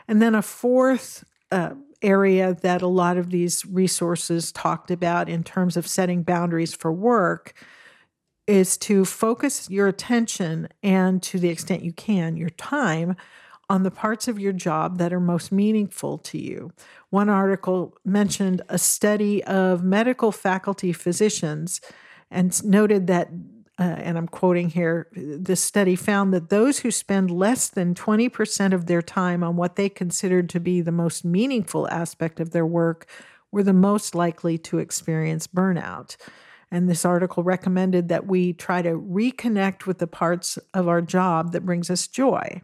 And 0.06 0.20
then 0.20 0.34
a 0.34 0.42
fourth 0.42 1.24
uh, 1.50 1.74
area 2.02 2.54
that 2.60 2.82
a 2.82 2.86
lot 2.86 3.16
of 3.16 3.30
these 3.30 3.64
resources 3.64 4.52
talked 4.52 4.90
about 4.90 5.28
in 5.28 5.42
terms 5.42 5.76
of 5.76 5.86
setting 5.86 6.22
boundaries 6.22 6.74
for 6.74 6.92
work 6.92 7.54
is 8.46 8.76
to 8.76 9.06
focus 9.06 9.70
your 9.70 9.88
attention 9.88 10.68
and 10.82 11.22
to 11.22 11.38
the 11.38 11.48
extent 11.48 11.82
you 11.82 11.92
can 11.92 12.36
your 12.36 12.50
time 12.50 13.16
on 13.68 13.82
the 13.82 13.90
parts 13.90 14.28
of 14.28 14.38
your 14.38 14.52
job 14.52 14.98
that 14.98 15.12
are 15.12 15.20
most 15.20 15.50
meaningful 15.50 16.18
to 16.18 16.38
you. 16.38 16.72
One 17.10 17.28
article 17.28 17.96
mentioned 18.04 18.62
a 18.68 18.78
study 18.78 19.42
of 19.44 19.82
medical 19.82 20.32
faculty 20.32 20.92
physicians 20.92 21.80
and 22.30 22.62
noted 22.64 23.06
that 23.06 23.28
uh, 23.76 23.82
and 23.82 24.16
I'm 24.16 24.28
quoting 24.28 24.68
here, 24.68 25.08
this 25.12 25.60
study 25.60 25.96
found 25.96 26.32
that 26.32 26.48
those 26.48 26.78
who 26.78 26.92
spend 26.92 27.28
less 27.32 27.68
than 27.68 27.94
20% 27.94 28.72
of 28.72 28.86
their 28.86 29.02
time 29.02 29.42
on 29.42 29.56
what 29.56 29.74
they 29.74 29.88
considered 29.88 30.48
to 30.50 30.60
be 30.60 30.80
the 30.80 30.92
most 30.92 31.24
meaningful 31.24 31.88
aspect 31.88 32.38
of 32.38 32.50
their 32.50 32.64
work 32.64 33.08
were 33.50 33.64
the 33.64 33.72
most 33.72 34.14
likely 34.14 34.58
to 34.58 34.78
experience 34.78 35.48
burnout. 35.48 36.16
And 36.70 36.88
this 36.88 37.04
article 37.04 37.42
recommended 37.42 38.08
that 38.08 38.26
we 38.26 38.52
try 38.52 38.80
to 38.82 38.90
reconnect 38.90 39.86
with 39.86 39.98
the 39.98 40.06
parts 40.06 40.56
of 40.72 40.86
our 40.86 41.02
job 41.02 41.50
that 41.52 41.66
brings 41.66 41.90
us 41.90 42.06
joy. 42.06 42.62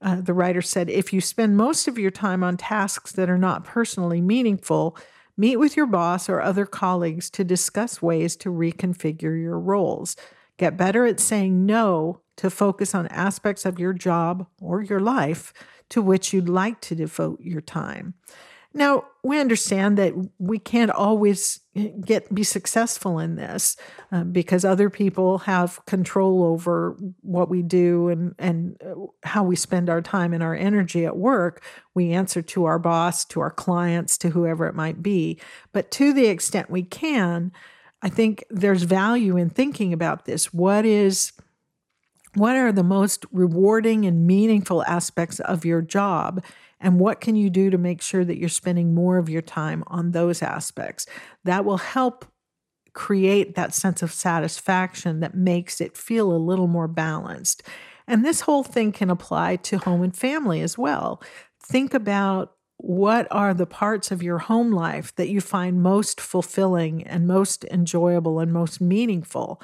Uh, 0.00 0.20
the 0.20 0.34
writer 0.34 0.62
said 0.62 0.88
if 0.88 1.12
you 1.12 1.20
spend 1.20 1.56
most 1.56 1.88
of 1.88 1.98
your 1.98 2.10
time 2.10 2.44
on 2.44 2.56
tasks 2.56 3.12
that 3.12 3.28
are 3.28 3.38
not 3.38 3.64
personally 3.64 4.20
meaningful, 4.20 4.96
Meet 5.40 5.58
with 5.58 5.76
your 5.76 5.86
boss 5.86 6.28
or 6.28 6.40
other 6.40 6.66
colleagues 6.66 7.30
to 7.30 7.44
discuss 7.44 8.02
ways 8.02 8.34
to 8.38 8.50
reconfigure 8.50 9.40
your 9.40 9.56
roles. 9.56 10.16
Get 10.56 10.76
better 10.76 11.06
at 11.06 11.20
saying 11.20 11.64
no 11.64 12.22
to 12.38 12.50
focus 12.50 12.92
on 12.92 13.06
aspects 13.06 13.64
of 13.64 13.78
your 13.78 13.92
job 13.92 14.48
or 14.60 14.82
your 14.82 14.98
life 14.98 15.52
to 15.90 16.02
which 16.02 16.32
you'd 16.32 16.48
like 16.48 16.80
to 16.80 16.96
devote 16.96 17.40
your 17.40 17.60
time. 17.60 18.14
Now, 18.74 19.04
we 19.24 19.40
understand 19.40 19.96
that 19.98 20.12
we 20.38 20.58
can't 20.58 20.90
always 20.90 21.60
get 22.04 22.32
be 22.34 22.42
successful 22.42 23.18
in 23.18 23.36
this 23.36 23.76
uh, 24.12 24.24
because 24.24 24.64
other 24.64 24.90
people 24.90 25.38
have 25.38 25.84
control 25.86 26.44
over 26.44 26.96
what 27.22 27.48
we 27.48 27.62
do 27.62 28.08
and 28.08 28.34
and 28.38 28.76
uh, 28.84 29.06
how 29.24 29.42
we 29.42 29.56
spend 29.56 29.88
our 29.88 30.02
time 30.02 30.34
and 30.34 30.42
our 30.42 30.54
energy 30.54 31.06
at 31.06 31.16
work. 31.16 31.62
We 31.94 32.12
answer 32.12 32.42
to 32.42 32.66
our 32.66 32.78
boss, 32.78 33.24
to 33.26 33.40
our 33.40 33.50
clients, 33.50 34.18
to 34.18 34.30
whoever 34.30 34.66
it 34.66 34.74
might 34.74 35.02
be. 35.02 35.40
But 35.72 35.90
to 35.92 36.12
the 36.12 36.26
extent 36.26 36.70
we 36.70 36.82
can, 36.82 37.52
I 38.02 38.10
think 38.10 38.44
there's 38.50 38.82
value 38.82 39.36
in 39.36 39.50
thinking 39.50 39.92
about 39.92 40.26
this. 40.26 40.52
What 40.52 40.84
is 40.84 41.32
what 42.34 42.56
are 42.56 42.72
the 42.72 42.84
most 42.84 43.24
rewarding 43.32 44.04
and 44.04 44.26
meaningful 44.26 44.84
aspects 44.84 45.40
of 45.40 45.64
your 45.64 45.80
job? 45.80 46.44
And 46.80 47.00
what 47.00 47.20
can 47.20 47.36
you 47.36 47.50
do 47.50 47.70
to 47.70 47.78
make 47.78 48.02
sure 48.02 48.24
that 48.24 48.38
you're 48.38 48.48
spending 48.48 48.94
more 48.94 49.18
of 49.18 49.28
your 49.28 49.42
time 49.42 49.82
on 49.88 50.12
those 50.12 50.42
aspects? 50.42 51.06
That 51.44 51.64
will 51.64 51.78
help 51.78 52.24
create 52.92 53.54
that 53.54 53.74
sense 53.74 54.02
of 54.02 54.12
satisfaction 54.12 55.20
that 55.20 55.34
makes 55.34 55.80
it 55.80 55.96
feel 55.96 56.32
a 56.32 56.36
little 56.36 56.66
more 56.66 56.88
balanced. 56.88 57.62
And 58.06 58.24
this 58.24 58.40
whole 58.42 58.64
thing 58.64 58.92
can 58.92 59.10
apply 59.10 59.56
to 59.56 59.78
home 59.78 60.02
and 60.02 60.16
family 60.16 60.62
as 60.62 60.78
well. 60.78 61.22
Think 61.62 61.94
about 61.94 62.54
what 62.78 63.26
are 63.30 63.54
the 63.54 63.66
parts 63.66 64.10
of 64.10 64.22
your 64.22 64.38
home 64.38 64.72
life 64.72 65.14
that 65.16 65.28
you 65.28 65.40
find 65.40 65.82
most 65.82 66.20
fulfilling 66.20 67.02
and 67.04 67.26
most 67.26 67.64
enjoyable 67.64 68.38
and 68.40 68.52
most 68.52 68.80
meaningful. 68.80 69.60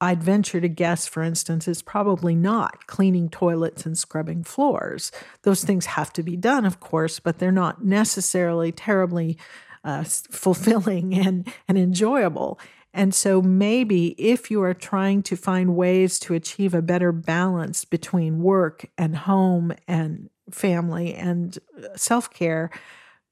I'd 0.00 0.22
venture 0.22 0.60
to 0.60 0.68
guess, 0.68 1.06
for 1.06 1.22
instance, 1.22 1.66
is 1.66 1.80
probably 1.80 2.34
not 2.34 2.86
cleaning 2.86 3.30
toilets 3.30 3.86
and 3.86 3.96
scrubbing 3.96 4.44
floors. 4.44 5.10
Those 5.42 5.64
things 5.64 5.86
have 5.86 6.12
to 6.14 6.22
be 6.22 6.36
done, 6.36 6.66
of 6.66 6.80
course, 6.80 7.18
but 7.18 7.38
they're 7.38 7.50
not 7.50 7.84
necessarily 7.84 8.72
terribly 8.72 9.38
uh, 9.84 10.04
fulfilling 10.04 11.14
and, 11.14 11.48
and 11.66 11.78
enjoyable. 11.78 12.58
And 12.92 13.14
so, 13.14 13.42
maybe 13.42 14.08
if 14.18 14.50
you 14.50 14.62
are 14.62 14.74
trying 14.74 15.22
to 15.24 15.36
find 15.36 15.76
ways 15.76 16.18
to 16.20 16.34
achieve 16.34 16.72
a 16.72 16.80
better 16.80 17.12
balance 17.12 17.84
between 17.84 18.42
work 18.42 18.86
and 18.96 19.16
home 19.16 19.74
and 19.86 20.30
family 20.50 21.14
and 21.14 21.58
uh, 21.76 21.96
self 21.96 22.30
care, 22.30 22.70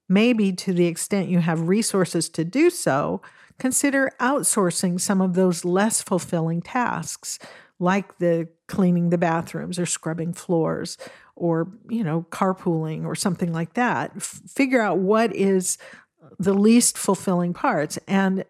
maybe 0.08 0.52
to 0.52 0.72
the 0.74 0.86
extent 0.86 1.28
you 1.28 1.38
have 1.38 1.68
resources 1.68 2.28
to 2.30 2.44
do 2.44 2.68
so, 2.68 3.22
consider 3.58 4.10
outsourcing 4.20 5.00
some 5.00 5.20
of 5.20 5.34
those 5.34 5.64
less 5.64 6.02
fulfilling 6.02 6.62
tasks, 6.62 7.38
like 7.78 8.18
the 8.18 8.48
cleaning 8.66 9.10
the 9.10 9.18
bathrooms 9.18 9.78
or 9.78 9.86
scrubbing 9.86 10.32
floors 10.32 10.96
or, 11.36 11.68
you 11.88 12.04
know, 12.04 12.26
carpooling 12.30 13.04
or 13.04 13.14
something 13.14 13.52
like 13.52 13.74
that. 13.74 14.12
F- 14.16 14.40
figure 14.48 14.80
out 14.80 14.98
what 14.98 15.34
is 15.34 15.78
the 16.38 16.54
least 16.54 16.96
fulfilling 16.96 17.52
parts 17.52 17.98
and 18.08 18.44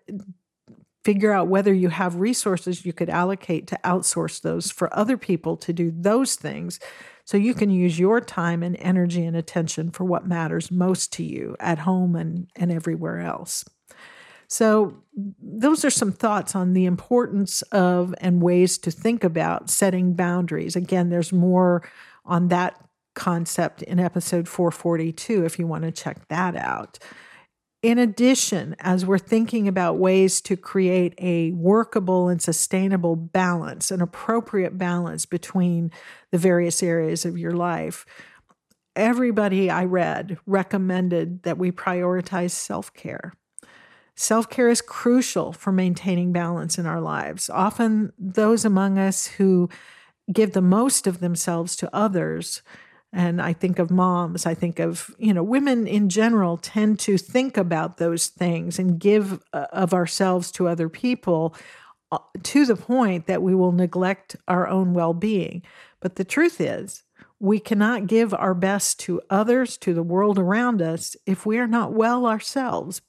figure 1.04 1.32
out 1.32 1.49
whether 1.49 1.73
you 1.73 1.90
have 1.90 2.16
resources 2.16 2.87
you 2.87 2.92
could 2.92 3.11
allocate 3.11 3.66
to 3.66 3.78
outsource 3.84 4.40
those 4.40 4.70
for 4.70 4.94
other 4.96 5.18
people 5.18 5.56
to 5.56 5.73
do 5.73 5.92
those 5.94 6.34
things 6.34 6.80
so 7.26 7.37
you 7.37 7.54
can 7.54 7.70
use 7.70 7.99
your 7.99 8.20
time 8.20 8.62
and 8.62 8.76
energy 8.78 9.25
and 9.25 9.37
attention 9.37 9.90
for 9.90 10.04
what 10.04 10.26
matters 10.26 10.70
most 10.70 11.12
to 11.12 11.23
you 11.23 11.56
at 11.61 11.80
home 11.80 12.16
and, 12.16 12.49
and 12.56 12.73
everywhere 12.73 13.20
else. 13.20 13.64
So, 14.48 15.02
those 15.40 15.84
are 15.84 15.90
some 15.90 16.12
thoughts 16.12 16.54
on 16.56 16.72
the 16.72 16.86
importance 16.86 17.62
of 17.70 18.14
and 18.18 18.42
ways 18.42 18.78
to 18.78 18.90
think 18.90 19.22
about 19.22 19.70
setting 19.70 20.14
boundaries. 20.14 20.74
Again, 20.74 21.08
there's 21.08 21.32
more 21.32 21.88
on 22.24 22.48
that 22.48 22.80
concept 23.14 23.82
in 23.82 24.00
episode 24.00 24.48
442 24.48 25.44
if 25.44 25.58
you 25.58 25.66
want 25.66 25.84
to 25.84 25.92
check 25.92 26.26
that 26.28 26.56
out. 26.56 26.98
In 27.82 27.98
addition, 27.98 28.74
as 28.80 29.04
we're 29.04 29.18
thinking 29.18 29.68
about 29.68 29.98
ways 29.98 30.40
to 30.42 30.56
create 30.56 31.14
a 31.18 31.50
workable 31.52 32.28
and 32.28 32.40
sustainable 32.40 33.14
balance, 33.14 33.90
an 33.90 34.00
appropriate 34.00 34.78
balance 34.78 35.26
between 35.26 35.90
the 36.30 36.38
various 36.38 36.82
areas 36.82 37.26
of 37.26 37.36
your 37.36 37.52
life, 37.52 38.06
everybody 38.96 39.68
I 39.68 39.84
read 39.84 40.38
recommended 40.46 41.42
that 41.42 41.58
we 41.58 41.72
prioritize 41.72 42.52
self 42.52 42.92
care. 42.94 43.34
Self 44.16 44.49
care 44.49 44.68
is 44.68 44.80
crucial 44.80 45.52
for 45.52 45.73
maintaining 45.73 46.33
balance 46.33 46.78
in 46.78 46.87
our 46.87 47.00
lives. 47.00 47.50
Often, 47.50 48.12
those 48.18 48.64
among 48.64 48.99
us 48.99 49.26
who 49.26 49.68
give 50.33 50.52
the 50.52 50.62
most 50.62 51.06
of 51.06 51.21
themselves 51.21 51.76
to 51.76 51.94
others 51.94 52.62
and 53.14 53.40
I 53.40 53.52
think 53.52 53.78
of 53.78 53.92
moms, 53.92 54.44
I 54.44 54.54
think 54.54 54.80
of, 54.80 55.14
you 55.18 55.33
know, 55.33 55.44
women 55.44 55.87
in 55.87 56.09
general 56.09 56.56
tend 56.56 56.99
to 57.00 57.16
think 57.16 57.56
about 57.56 57.97
those 57.99 58.26
things 58.26 58.80
and 58.80 58.99
give 58.99 59.40
uh, 59.52 59.66
of 59.73 59.94
ourselves 59.94 60.50
to 60.52 60.66
other 60.66 60.88
people 60.88 61.54
uh, 62.11 62.18
to 62.42 62.66
the 62.66 62.75
point 62.75 63.28
that 63.28 63.40
we 63.40 63.54
will 63.54 63.71
neglect 63.71 64.35
our 64.49 64.66
own 64.66 64.94
well 64.94 65.14
being. 65.14 65.62
But 66.00 66.16
the 66.16 66.25
truth 66.25 66.61
is, 66.61 67.03
we 67.44 67.60
cannot 67.60 68.06
give 68.06 68.32
our 68.32 68.54
best 68.54 68.98
to 69.00 69.20
others, 69.28 69.76
to 69.76 69.92
the 69.92 70.02
world 70.02 70.38
around 70.38 70.80
us, 70.80 71.14
if 71.26 71.44
we 71.44 71.58
are 71.58 71.66
not 71.66 71.92
well 71.92 72.24
ourselves. 72.24 73.02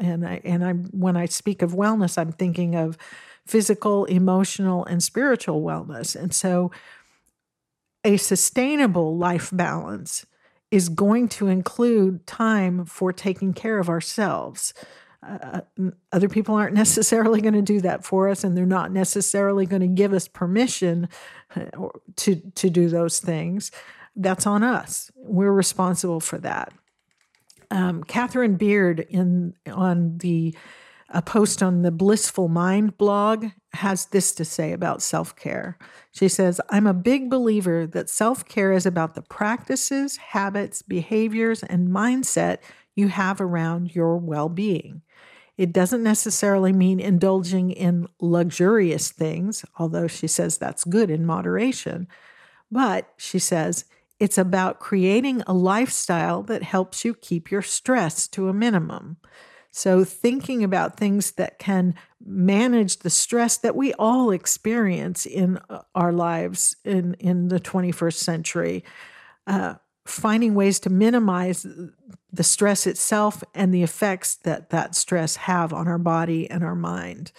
And 0.00 0.26
I, 0.26 0.40
and 0.44 0.64
I, 0.64 0.72
when 0.72 1.14
I 1.14 1.26
speak 1.26 1.60
of 1.60 1.72
wellness, 1.72 2.16
I'm 2.16 2.32
thinking 2.32 2.74
of 2.74 2.96
physical, 3.46 4.06
emotional, 4.06 4.86
and 4.86 5.02
spiritual 5.02 5.60
wellness. 5.60 6.16
And 6.16 6.34
so, 6.34 6.70
a 8.02 8.16
sustainable 8.16 9.18
life 9.18 9.50
balance 9.52 10.24
is 10.70 10.88
going 10.88 11.28
to 11.28 11.48
include 11.48 12.26
time 12.26 12.86
for 12.86 13.12
taking 13.12 13.52
care 13.52 13.78
of 13.78 13.90
ourselves. 13.90 14.72
Uh, 15.22 15.60
other 16.12 16.28
people 16.28 16.54
aren't 16.54 16.74
necessarily 16.84 17.40
going 17.40 17.54
to 17.54 17.62
do 17.62 17.80
that 17.80 18.04
for 18.04 18.28
us, 18.28 18.44
and 18.44 18.56
they're 18.56 18.66
not 18.66 18.92
necessarily 18.92 19.66
going 19.66 19.82
to 19.82 19.88
give 19.88 20.12
us 20.12 20.28
permission 20.28 21.08
uh, 21.54 21.88
to, 22.16 22.36
to 22.54 22.70
do 22.70 22.88
those 22.88 23.20
things. 23.20 23.70
That's 24.14 24.46
on 24.46 24.62
us. 24.62 25.10
We're 25.14 25.52
responsible 25.52 26.20
for 26.20 26.38
that. 26.38 26.72
Um, 27.70 28.04
Catherine 28.04 28.56
Beard 28.56 29.00
in 29.00 29.54
on 29.66 30.18
the 30.18 30.54
a 31.08 31.22
post 31.22 31.62
on 31.62 31.82
the 31.82 31.92
Blissful 31.92 32.48
Mind 32.48 32.98
blog 32.98 33.46
has 33.74 34.06
this 34.06 34.32
to 34.34 34.44
say 34.44 34.72
about 34.72 35.02
self 35.02 35.36
care. 35.36 35.78
She 36.10 36.28
says, 36.28 36.60
I'm 36.68 36.86
a 36.86 36.94
big 36.94 37.30
believer 37.30 37.86
that 37.86 38.10
self 38.10 38.44
care 38.44 38.72
is 38.72 38.86
about 38.86 39.14
the 39.14 39.22
practices, 39.22 40.16
habits, 40.16 40.82
behaviors, 40.82 41.62
and 41.62 41.88
mindset 41.88 42.58
you 42.94 43.08
have 43.08 43.40
around 43.40 43.94
your 43.94 44.16
well 44.16 44.48
being. 44.48 45.02
It 45.56 45.72
doesn't 45.72 46.02
necessarily 46.02 46.72
mean 46.72 47.00
indulging 47.00 47.70
in 47.70 48.08
luxurious 48.20 49.10
things, 49.10 49.64
although 49.78 50.06
she 50.06 50.26
says 50.26 50.58
that's 50.58 50.84
good 50.84 51.10
in 51.10 51.24
moderation. 51.24 52.08
But 52.70 53.12
she 53.16 53.38
says, 53.38 53.84
it's 54.18 54.38
about 54.38 54.80
creating 54.80 55.42
a 55.46 55.52
lifestyle 55.52 56.42
that 56.44 56.62
helps 56.62 57.04
you 57.04 57.14
keep 57.14 57.50
your 57.50 57.62
stress 57.62 58.28
to 58.28 58.48
a 58.48 58.54
minimum. 58.54 59.18
So, 59.70 60.04
thinking 60.04 60.64
about 60.64 60.96
things 60.96 61.32
that 61.32 61.58
can 61.58 61.96
manage 62.24 63.00
the 63.00 63.10
stress 63.10 63.58
that 63.58 63.76
we 63.76 63.92
all 63.94 64.30
experience 64.30 65.26
in 65.26 65.58
uh, 65.68 65.82
our 65.94 66.12
lives 66.12 66.76
in, 66.82 67.12
in 67.14 67.48
the 67.48 67.60
21st 67.60 68.14
century, 68.14 68.84
uh, 69.46 69.74
finding 70.06 70.54
ways 70.54 70.80
to 70.80 70.90
minimize 70.90 71.66
the 72.36 72.44
stress 72.44 72.86
itself 72.86 73.42
and 73.54 73.72
the 73.72 73.82
effects 73.82 74.36
that 74.36 74.70
that 74.70 74.94
stress 74.94 75.36
have 75.36 75.72
on 75.72 75.88
our 75.88 75.98
body 75.98 76.48
and 76.50 76.62
our 76.62 76.74
mind. 76.74 77.32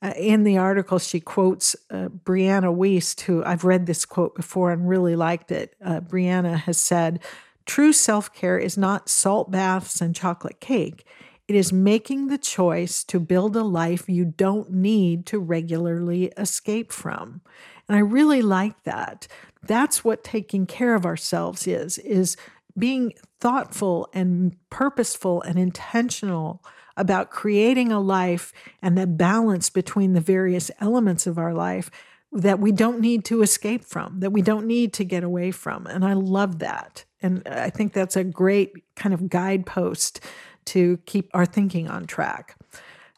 Uh, 0.00 0.12
in 0.16 0.42
the 0.42 0.58
article, 0.58 0.98
she 0.98 1.20
quotes 1.20 1.76
uh, 1.90 2.08
Brianna 2.08 2.74
Wiest, 2.74 3.20
who 3.22 3.44
I've 3.44 3.64
read 3.64 3.86
this 3.86 4.04
quote 4.04 4.34
before 4.34 4.72
and 4.72 4.88
really 4.88 5.14
liked 5.14 5.52
it. 5.52 5.76
Uh, 5.84 6.00
Brianna 6.00 6.58
has 6.58 6.78
said, 6.78 7.20
True 7.66 7.92
self 7.92 8.32
care 8.32 8.58
is 8.58 8.76
not 8.76 9.08
salt 9.08 9.50
baths 9.50 10.00
and 10.00 10.14
chocolate 10.14 10.58
cake. 10.60 11.06
It 11.46 11.54
is 11.54 11.72
making 11.72 12.28
the 12.28 12.38
choice 12.38 13.04
to 13.04 13.20
build 13.20 13.54
a 13.54 13.62
life 13.62 14.08
you 14.08 14.24
don't 14.24 14.70
need 14.70 15.26
to 15.26 15.38
regularly 15.38 16.26
escape 16.36 16.92
from. 16.92 17.40
And 17.88 17.96
I 17.96 18.00
really 18.00 18.42
like 18.42 18.82
that. 18.84 19.28
That's 19.62 20.04
what 20.04 20.24
taking 20.24 20.66
care 20.66 20.94
of 20.94 21.06
ourselves 21.06 21.66
is 21.66 21.98
is 21.98 22.36
being 22.78 23.12
thoughtful 23.40 24.08
and 24.12 24.56
purposeful 24.70 25.42
and 25.42 25.58
intentional 25.58 26.64
about 26.96 27.30
creating 27.30 27.90
a 27.90 28.00
life 28.00 28.52
and 28.80 28.96
the 28.96 29.06
balance 29.06 29.70
between 29.70 30.12
the 30.12 30.20
various 30.20 30.70
elements 30.80 31.26
of 31.26 31.38
our 31.38 31.54
life 31.54 31.90
that 32.32 32.58
we 32.58 32.72
don't 32.72 33.00
need 33.00 33.24
to 33.26 33.42
escape 33.42 33.84
from, 33.84 34.20
that 34.20 34.32
we 34.32 34.42
don't 34.42 34.66
need 34.66 34.92
to 34.94 35.04
get 35.04 35.22
away 35.22 35.50
from. 35.50 35.86
And 35.86 36.04
I 36.04 36.14
love 36.14 36.60
that. 36.60 37.04
And 37.20 37.46
I 37.46 37.70
think 37.70 37.92
that's 37.92 38.16
a 38.16 38.24
great 38.24 38.72
kind 38.96 39.14
of 39.14 39.28
guidepost 39.28 40.20
to 40.66 40.98
keep 41.06 41.30
our 41.34 41.46
thinking 41.46 41.88
on 41.88 42.06
track. 42.06 42.56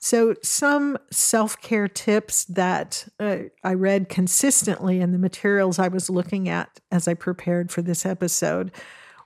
So, 0.00 0.34
some 0.42 0.98
self 1.10 1.58
care 1.62 1.88
tips 1.88 2.44
that 2.44 3.08
uh, 3.18 3.36
I 3.62 3.72
read 3.72 4.10
consistently 4.10 5.00
in 5.00 5.12
the 5.12 5.18
materials 5.18 5.78
I 5.78 5.88
was 5.88 6.10
looking 6.10 6.46
at 6.46 6.78
as 6.90 7.08
I 7.08 7.14
prepared 7.14 7.72
for 7.72 7.80
this 7.80 8.04
episode 8.04 8.70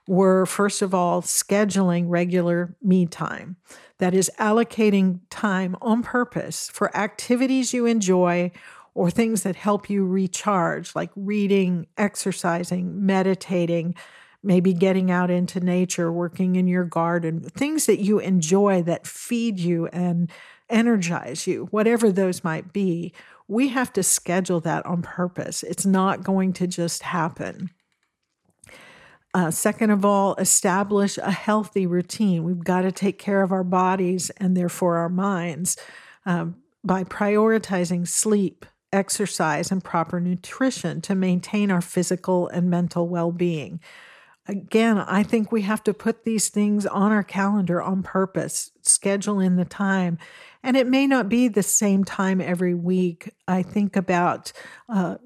were 0.09 0.43
first 0.47 0.81
of 0.81 0.91
all, 0.91 1.21
scheduling 1.21 2.05
regular 2.07 2.75
me 2.81 3.05
time. 3.05 3.55
That 3.99 4.15
is, 4.15 4.31
allocating 4.39 5.19
time 5.29 5.75
on 5.83 6.01
purpose 6.01 6.67
for 6.73 6.95
activities 6.97 7.75
you 7.75 7.85
enjoy 7.85 8.51
or 8.95 9.11
things 9.11 9.43
that 9.43 9.55
help 9.55 9.87
you 9.87 10.03
recharge, 10.03 10.95
like 10.95 11.11
reading, 11.15 11.85
exercising, 11.95 13.05
meditating, 13.05 13.93
maybe 14.41 14.73
getting 14.73 15.11
out 15.11 15.29
into 15.29 15.59
nature, 15.59 16.11
working 16.11 16.55
in 16.55 16.67
your 16.67 16.85
garden, 16.85 17.41
things 17.41 17.85
that 17.85 17.99
you 17.99 18.17
enjoy 18.17 18.81
that 18.81 19.05
feed 19.05 19.59
you 19.59 19.85
and 19.87 20.31
energize 20.71 21.45
you, 21.45 21.67
whatever 21.69 22.11
those 22.11 22.43
might 22.43 22.73
be. 22.73 23.13
We 23.47 23.67
have 23.67 23.93
to 23.93 24.01
schedule 24.01 24.59
that 24.61 24.87
on 24.87 25.03
purpose. 25.03 25.61
It's 25.61 25.85
not 25.85 26.23
going 26.23 26.53
to 26.53 26.65
just 26.65 27.03
happen. 27.03 27.69
Uh, 29.33 29.51
second 29.51 29.91
of 29.91 30.03
all, 30.03 30.35
establish 30.35 31.17
a 31.19 31.31
healthy 31.31 31.85
routine. 31.85 32.43
We've 32.43 32.63
got 32.63 32.81
to 32.81 32.91
take 32.91 33.19
care 33.19 33.43
of 33.43 33.51
our 33.51 33.63
bodies 33.63 34.31
and 34.37 34.57
therefore 34.57 34.97
our 34.97 35.09
minds 35.09 35.77
um, 36.25 36.55
by 36.83 37.03
prioritizing 37.03 38.07
sleep, 38.07 38.65
exercise, 38.91 39.71
and 39.71 39.83
proper 39.83 40.19
nutrition 40.19 41.01
to 41.01 41.13
maintain 41.13 41.69
our 41.69 41.81
physical 41.81 42.47
and 42.47 42.69
mental 42.69 43.07
well 43.07 43.31
being 43.31 43.79
again, 44.49 44.97
I 44.97 45.23
think 45.23 45.51
we 45.51 45.61
have 45.61 45.83
to 45.83 45.93
put 45.93 46.23
these 46.23 46.49
things 46.49 46.85
on 46.85 47.11
our 47.11 47.23
calendar 47.23 47.81
on 47.81 48.01
purpose, 48.01 48.71
schedule 48.81 49.39
in 49.39 49.55
the 49.55 49.65
time. 49.65 50.17
And 50.63 50.75
it 50.75 50.87
may 50.87 51.07
not 51.07 51.29
be 51.29 51.47
the 51.47 51.63
same 51.63 52.03
time 52.03 52.41
every 52.41 52.73
week. 52.73 53.31
I 53.47 53.61
think 53.61 53.95
about 53.95 54.51
uh, 54.89 55.17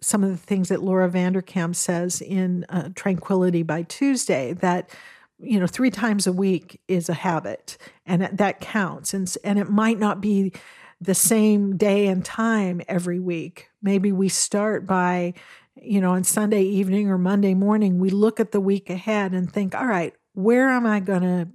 some 0.00 0.24
of 0.24 0.30
the 0.30 0.36
things 0.36 0.68
that 0.68 0.82
Laura 0.82 1.08
Vanderkam 1.10 1.74
says 1.74 2.20
in 2.20 2.64
uh, 2.68 2.90
Tranquility 2.94 3.62
by 3.62 3.82
Tuesday 3.82 4.52
that 4.54 4.90
you 5.38 5.60
know 5.60 5.66
three 5.66 5.90
times 5.90 6.26
a 6.26 6.32
week 6.32 6.80
is 6.88 7.08
a 7.08 7.14
habit 7.14 7.76
and 8.06 8.22
that 8.22 8.60
counts 8.60 9.12
and 9.12 9.34
and 9.44 9.58
it 9.58 9.68
might 9.68 9.98
not 9.98 10.20
be 10.20 10.52
the 10.98 11.14
same 11.14 11.76
day 11.76 12.06
and 12.06 12.24
time 12.24 12.80
every 12.88 13.20
week 13.20 13.68
maybe 13.82 14.12
we 14.12 14.30
start 14.30 14.86
by 14.86 15.34
you 15.82 16.00
know, 16.00 16.12
on 16.12 16.24
Sunday 16.24 16.62
evening 16.62 17.08
or 17.08 17.18
Monday 17.18 17.54
morning, 17.54 17.98
we 17.98 18.10
look 18.10 18.40
at 18.40 18.52
the 18.52 18.60
week 18.60 18.88
ahead 18.88 19.32
and 19.32 19.52
think, 19.52 19.74
all 19.74 19.86
right, 19.86 20.14
where 20.32 20.68
am 20.68 20.86
I 20.86 21.00
going 21.00 21.22
to 21.22 21.48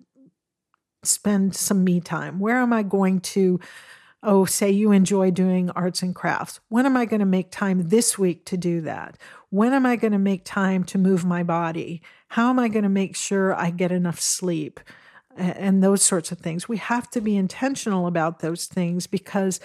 spend 1.03 1.55
some 1.55 1.83
me 1.83 1.99
time? 1.99 2.39
Where 2.39 2.57
am 2.57 2.71
I 2.71 2.83
going 2.83 3.21
to 3.21 3.59
oh, 4.23 4.45
say 4.45 4.69
you 4.69 4.91
enjoy 4.91 5.31
doing 5.31 5.69
arts 5.71 6.01
and 6.01 6.13
crafts. 6.13 6.59
When 6.69 6.85
am 6.85 6.95
I 6.95 7.05
going 7.05 7.21
to 7.21 7.25
make 7.25 7.51
time 7.51 7.89
this 7.89 8.19
week 8.19 8.45
to 8.45 8.57
do 8.57 8.81
that? 8.81 9.17
When 9.49 9.73
am 9.73 9.85
I 9.85 9.95
going 9.95 10.13
to 10.13 10.19
make 10.19 10.45
time 10.45 10.83
to 10.85 10.97
move 10.97 11.25
my 11.25 11.43
body? 11.43 12.01
How 12.29 12.49
am 12.49 12.59
I 12.59 12.67
going 12.67 12.83
to 12.83 12.89
make 12.89 13.15
sure 13.15 13.55
I 13.55 13.71
get 13.71 13.91
enough 13.91 14.19
sleep? 14.19 14.79
And 15.35 15.81
those 15.81 16.01
sorts 16.01 16.31
of 16.31 16.39
things. 16.39 16.69
We 16.69 16.77
have 16.77 17.09
to 17.11 17.21
be 17.21 17.35
intentional 17.35 18.05
about 18.05 18.39
those 18.39 18.65
things 18.65 19.07
because 19.07 19.59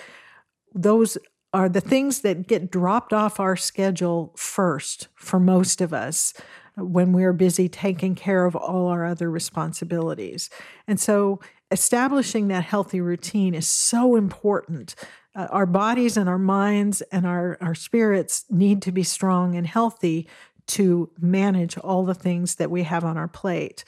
those 0.75 1.19
are 1.53 1.69
the 1.69 1.81
things 1.81 2.21
that 2.21 2.47
get 2.47 2.71
dropped 2.71 3.13
off 3.13 3.41
our 3.41 3.57
schedule 3.57 4.33
first 4.37 5.09
for 5.15 5.41
most 5.41 5.81
of 5.81 5.93
us 5.93 6.35
when 6.77 7.13
we're 7.13 7.33
busy 7.33 7.69
taking 7.69 8.15
care 8.15 8.45
of 8.45 8.55
all 8.55 8.89
our 8.89 9.05
other 9.07 9.31
responsibilities. 9.31 10.51
And 10.87 11.01
so 11.01 11.41
establishing 11.71 12.49
that 12.49 12.65
healthy 12.65 13.01
routine 13.01 13.55
is 13.55 13.67
so 13.67 14.17
important. 14.17 14.95
Uh, 15.35 15.49
our 15.51 15.67
bodies 15.67 16.17
and 16.17 16.29
our 16.29 16.39
minds 16.39 17.03
and 17.13 17.27
our, 17.27 17.59
our 17.61 17.75
spirits 17.75 18.45
need 18.51 18.83
to 18.83 18.93
be 18.93 19.03
strong 19.03 19.55
and 19.55 19.67
healthy 19.67 20.29
to 20.67 21.11
manage 21.21 21.77
all 21.79 22.05
the 22.05 22.15
things 22.15 22.57
that 22.57 22.71
we 22.71 22.83
have 22.83 23.05
on 23.05 23.17
our 23.17 23.29
plate. 23.29 23.85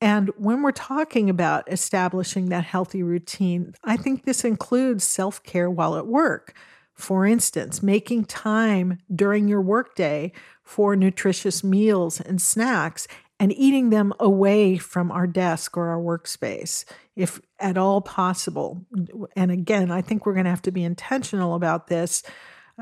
And 0.00 0.30
when 0.36 0.62
we're 0.62 0.70
talking 0.72 1.28
about 1.28 1.70
establishing 1.70 2.46
that 2.46 2.64
healthy 2.64 3.02
routine, 3.02 3.74
I 3.82 3.96
think 3.96 4.24
this 4.24 4.44
includes 4.44 5.04
self 5.04 5.42
care 5.42 5.68
while 5.68 5.96
at 5.96 6.06
work. 6.06 6.54
For 6.94 7.26
instance, 7.26 7.82
making 7.82 8.24
time 8.24 8.98
during 9.14 9.48
your 9.48 9.60
workday 9.60 10.32
for 10.62 10.96
nutritious 10.96 11.62
meals 11.62 12.20
and 12.20 12.40
snacks 12.42 13.06
and 13.40 13.52
eating 13.52 13.90
them 13.90 14.12
away 14.18 14.78
from 14.78 15.12
our 15.12 15.26
desk 15.26 15.76
or 15.76 15.88
our 15.88 15.98
workspace, 15.98 16.84
if 17.14 17.40
at 17.60 17.78
all 17.78 18.00
possible. 18.00 18.84
And 19.36 19.50
again, 19.50 19.90
I 19.90 20.02
think 20.02 20.26
we're 20.26 20.34
going 20.34 20.44
to 20.44 20.50
have 20.50 20.62
to 20.62 20.72
be 20.72 20.84
intentional 20.84 21.54
about 21.54 21.86
this. 21.86 22.22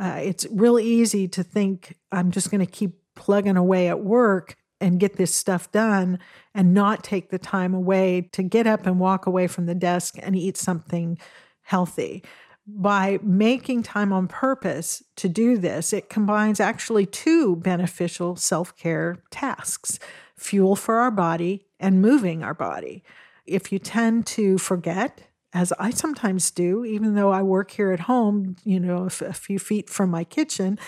Uh, 0.01 0.21
it's 0.23 0.47
really 0.51 0.85
easy 0.85 1.29
to 1.29 1.43
think 1.43 1.97
I'm 2.13 2.31
just 2.31 2.51
going 2.51 2.65
to 2.65 2.71
keep 2.71 2.95
plugging 3.15 3.57
away 3.57 3.89
at 3.89 4.01
work 4.01 4.57
and 4.81 5.01
get 5.01 5.17
this 5.17 5.35
stuff 5.35 5.73
done 5.73 6.19
and 6.55 6.75
not 6.75 7.03
take 7.03 7.31
the 7.31 7.39
time 7.39 7.75
away 7.75 8.29
to 8.33 8.43
get 8.43 8.67
up 8.67 8.87
and 8.87 9.01
walk 9.01 9.27
away 9.27 9.47
from 9.47 9.67
the 9.67 9.75
desk 9.75 10.17
and 10.23 10.37
eat 10.37 10.57
something 10.57 11.19
healthy. 11.63 12.23
By 12.67 13.19
making 13.23 13.85
time 13.85 14.13
on 14.13 14.29
purpose 14.29 15.03
to 15.17 15.29
do 15.29 15.57
this, 15.57 15.93
it 15.93 16.11
combines 16.11 16.61
actually 16.61 17.07
two 17.07 17.57
beneficial 17.57 18.37
self 18.37 18.77
care 18.77 19.23
tasks 19.31 19.99
fuel 20.37 20.77
for 20.77 20.97
our 20.97 21.11
body 21.11 21.67
and 21.81 22.03
moving 22.03 22.43
our 22.43 22.55
body. 22.55 23.03
If 23.47 23.73
you 23.73 23.79
tend 23.79 24.27
to 24.29 24.59
forget, 24.59 25.23
as 25.53 25.73
I 25.79 25.91
sometimes 25.91 26.51
do, 26.51 26.85
even 26.85 27.15
though 27.15 27.31
I 27.31 27.43
work 27.43 27.71
here 27.71 27.93
at 27.93 28.01
home, 28.01 28.57
you 28.65 28.81
know, 28.81 29.05
a 29.07 29.33
few 29.33 29.59
feet 29.59 29.89
from 29.89 30.11
my 30.11 30.25
kitchen, 30.25 30.79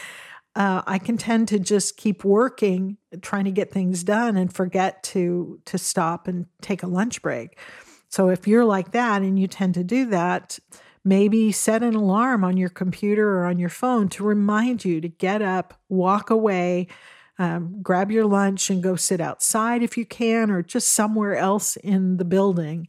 uh, 0.55 0.83
I 0.87 0.99
can 0.99 1.17
tend 1.17 1.49
to 1.49 1.59
just 1.59 1.97
keep 1.97 2.25
working, 2.25 2.97
trying 3.23 3.45
to 3.45 3.53
get 3.53 3.71
things 3.71 4.03
done, 4.03 4.37
and 4.37 4.53
forget 4.53 5.03
to 5.05 5.61
to 5.67 5.79
stop 5.79 6.27
and 6.27 6.47
take 6.61 6.83
a 6.83 6.89
lunch 6.89 7.23
break. 7.23 7.59
So 8.09 8.29
if 8.29 8.49
you're 8.49 8.65
like 8.65 8.93
that 8.93 9.23
and 9.23 9.39
you 9.39 9.47
tend 9.47 9.75
to 9.75 9.85
do 9.85 10.07
that, 10.07 10.59
maybe 11.05 11.53
set 11.53 11.83
an 11.83 11.95
alarm 11.95 12.43
on 12.45 12.57
your 12.57 12.71
computer 12.71 13.39
or 13.39 13.47
on 13.47 13.59
your 13.59 13.69
phone 13.69 14.09
to 14.09 14.25
remind 14.25 14.85
you 14.85 15.01
to 15.01 15.09
get 15.09 15.43
up, 15.43 15.79
walk 15.89 16.29
away, 16.31 16.89
um, 17.39 17.81
grab 17.83 18.11
your 18.11 18.27
lunch, 18.27 18.71
and 18.71 18.83
go 18.83 18.97
sit 18.97 19.21
outside 19.21 19.83
if 19.83 19.97
you 19.97 20.05
can, 20.05 20.51
or 20.51 20.63
just 20.63 20.89
somewhere 20.89 21.37
else 21.37 21.77
in 21.77 22.17
the 22.17 22.25
building. 22.25 22.89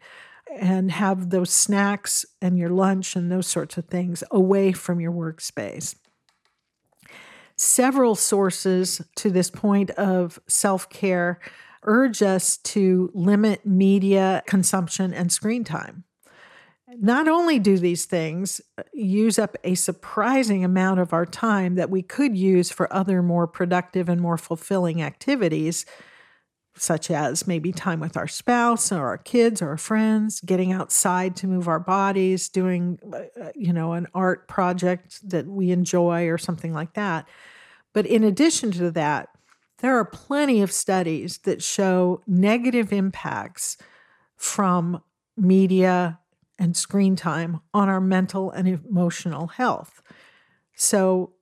And 0.60 0.92
have 0.92 1.30
those 1.30 1.52
snacks 1.52 2.26
and 2.42 2.58
your 2.58 2.70
lunch 2.70 3.16
and 3.16 3.32
those 3.32 3.46
sorts 3.46 3.78
of 3.78 3.86
things 3.86 4.24
away 4.32 4.72
from 4.72 5.00
your 5.00 5.12
workspace 5.12 5.96
several 7.60 8.16
sources 8.16 9.02
to 9.16 9.30
this 9.30 9.50
point 9.50 9.92
of 9.92 10.40
self 10.48 10.90
care 10.90 11.40
urge 11.84 12.22
us 12.22 12.58
to 12.58 13.12
limit 13.14 13.66
media 13.66 14.44
consumption 14.48 15.14
and 15.14 15.32
screen 15.32 15.64
time. 15.64 16.04
Not 16.98 17.28
only 17.28 17.60
do 17.60 17.78
these 17.78 18.06
things 18.06 18.62
use 18.94 19.38
up 19.38 19.56
a 19.64 19.76
surprising 19.76 20.64
amount 20.64 21.00
of 21.00 21.14
our 21.14 21.26
time 21.26 21.76
that 21.76 21.90
we 21.90 22.02
could 22.02 22.36
use 22.36 22.72
for 22.72 22.92
other 22.92 23.22
more 23.22 23.46
productive 23.46 24.10
and 24.10 24.20
more 24.20 24.38
fulfilling 24.38 25.02
activities, 25.02 25.86
such 26.76 27.12
as 27.12 27.46
maybe 27.46 27.72
time 27.72 28.00
with 28.00 28.18
our 28.18 28.28
spouse 28.28 28.92
or 28.92 29.06
our 29.06 29.18
kids 29.18 29.62
or 29.62 29.70
our 29.70 29.78
friends, 29.78 30.40
getting 30.42 30.72
outside 30.72 31.36
to 31.36 31.48
move 31.48 31.68
our 31.68 31.80
bodies, 31.80 32.50
doing, 32.50 32.98
uh, 33.14 33.50
you 33.54 33.74
know, 33.74 33.94
an 33.94 34.08
art 34.16 34.48
project 34.48 35.20
that 35.30 35.46
we 35.46 35.72
enjoy 35.72 36.28
or 36.28 36.38
something 36.38 36.74
like 36.74 36.94
that. 36.94 37.28
But 37.94 38.06
in 38.06 38.24
addition 38.24 38.72
to 38.72 38.90
that, 38.92 39.30
there 39.80 39.98
are 39.98 40.06
plenty 40.06 40.62
of 40.62 40.72
studies 40.72 41.40
that 41.40 41.62
show 41.62 42.22
negative 42.26 42.92
impacts 42.92 43.78
from 44.36 45.04
media 45.38 46.20
and 46.60 46.78
screen 46.78 47.16
time 47.16 47.62
on 47.74 47.90
our 47.90 48.02
mental 48.02 48.52
and 48.52 48.68
emotional 48.68 49.48
health. 49.48 50.02
So, 50.76 51.34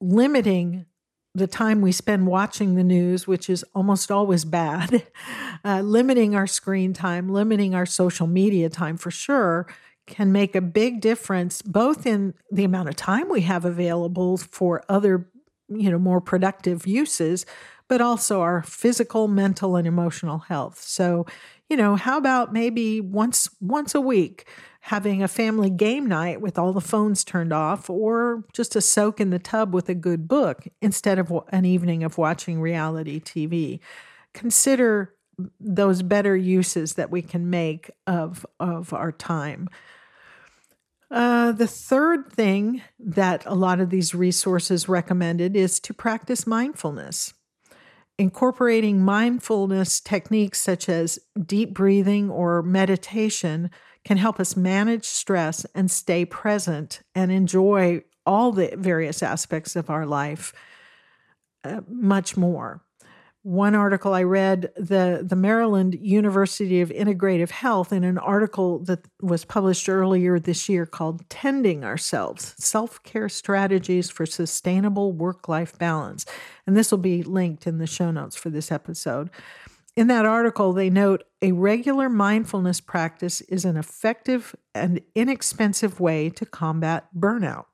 limiting 0.00 0.86
the 1.34 1.46
time 1.46 1.80
we 1.80 1.92
spend 1.92 2.26
watching 2.26 2.74
the 2.74 2.84
news, 2.84 3.26
which 3.26 3.48
is 3.48 3.64
almost 3.74 4.10
always 4.10 4.44
bad, 4.44 5.06
uh, 5.64 5.80
limiting 5.80 6.34
our 6.34 6.46
screen 6.46 6.92
time, 6.92 7.28
limiting 7.28 7.74
our 7.74 7.86
social 7.86 8.26
media 8.26 8.68
time 8.68 8.96
for 8.96 9.10
sure, 9.10 9.66
can 10.06 10.32
make 10.32 10.54
a 10.54 10.60
big 10.60 11.00
difference 11.00 11.62
both 11.62 12.06
in 12.06 12.34
the 12.50 12.64
amount 12.64 12.88
of 12.88 12.96
time 12.96 13.28
we 13.28 13.42
have 13.42 13.64
available 13.64 14.36
for 14.36 14.82
other 14.88 15.28
you 15.68 15.90
know 15.90 15.98
more 15.98 16.20
productive 16.20 16.86
uses 16.86 17.44
but 17.88 18.00
also 18.00 18.40
our 18.40 18.62
physical 18.62 19.26
mental 19.26 19.74
and 19.76 19.86
emotional 19.86 20.38
health 20.38 20.80
so 20.80 21.26
you 21.68 21.76
know 21.76 21.96
how 21.96 22.16
about 22.16 22.52
maybe 22.52 23.00
once 23.00 23.48
once 23.60 23.94
a 23.94 24.00
week 24.00 24.48
having 24.80 25.22
a 25.22 25.28
family 25.28 25.70
game 25.70 26.06
night 26.06 26.40
with 26.40 26.58
all 26.58 26.72
the 26.72 26.80
phones 26.80 27.24
turned 27.24 27.52
off 27.52 27.90
or 27.90 28.44
just 28.52 28.76
a 28.76 28.80
soak 28.80 29.20
in 29.20 29.30
the 29.30 29.38
tub 29.38 29.74
with 29.74 29.88
a 29.88 29.94
good 29.94 30.28
book 30.28 30.66
instead 30.80 31.18
of 31.18 31.32
an 31.50 31.64
evening 31.64 32.04
of 32.04 32.18
watching 32.18 32.60
reality 32.60 33.20
tv 33.20 33.80
consider 34.32 35.14
those 35.60 36.02
better 36.02 36.36
uses 36.36 36.94
that 36.94 37.10
we 37.10 37.20
can 37.22 37.50
make 37.50 37.90
of 38.06 38.46
of 38.60 38.92
our 38.92 39.12
time 39.12 39.68
uh, 41.10 41.52
the 41.52 41.68
third 41.68 42.32
thing 42.32 42.82
that 42.98 43.44
a 43.46 43.54
lot 43.54 43.80
of 43.80 43.90
these 43.90 44.14
resources 44.14 44.88
recommended 44.88 45.54
is 45.54 45.78
to 45.80 45.94
practice 45.94 46.46
mindfulness. 46.46 47.32
Incorporating 48.18 49.02
mindfulness 49.02 50.00
techniques 50.00 50.60
such 50.60 50.88
as 50.88 51.18
deep 51.44 51.74
breathing 51.74 52.30
or 52.30 52.62
meditation 52.62 53.70
can 54.04 54.16
help 54.16 54.40
us 54.40 54.56
manage 54.56 55.04
stress 55.04 55.66
and 55.74 55.90
stay 55.90 56.24
present 56.24 57.02
and 57.14 57.30
enjoy 57.30 58.02
all 58.24 58.52
the 58.52 58.74
various 58.76 59.22
aspects 59.22 59.76
of 59.76 59.90
our 59.90 60.06
life 60.06 60.54
uh, 61.64 61.82
much 61.88 62.36
more 62.36 62.85
one 63.46 63.76
article 63.76 64.12
I 64.12 64.24
read, 64.24 64.72
the, 64.74 65.24
the 65.24 65.36
Maryland 65.36 65.96
University 66.00 66.80
of 66.80 66.88
Integrative 66.88 67.50
Health, 67.50 67.92
in 67.92 68.02
an 68.02 68.18
article 68.18 68.80
that 68.80 69.06
was 69.22 69.44
published 69.44 69.88
earlier 69.88 70.40
this 70.40 70.68
year 70.68 70.84
called 70.84 71.22
Tending 71.30 71.84
Ourselves 71.84 72.56
Self 72.58 73.00
Care 73.04 73.28
Strategies 73.28 74.10
for 74.10 74.26
Sustainable 74.26 75.12
Work 75.12 75.48
Life 75.48 75.78
Balance. 75.78 76.26
And 76.66 76.76
this 76.76 76.90
will 76.90 76.98
be 76.98 77.22
linked 77.22 77.68
in 77.68 77.78
the 77.78 77.86
show 77.86 78.10
notes 78.10 78.34
for 78.34 78.50
this 78.50 78.72
episode. 78.72 79.30
In 79.94 80.08
that 80.08 80.26
article, 80.26 80.72
they 80.72 80.90
note 80.90 81.22
a 81.40 81.52
regular 81.52 82.08
mindfulness 82.08 82.80
practice 82.80 83.42
is 83.42 83.64
an 83.64 83.76
effective 83.76 84.56
and 84.74 85.00
inexpensive 85.14 86.00
way 86.00 86.30
to 86.30 86.46
combat 86.46 87.06
burnout. 87.16 87.66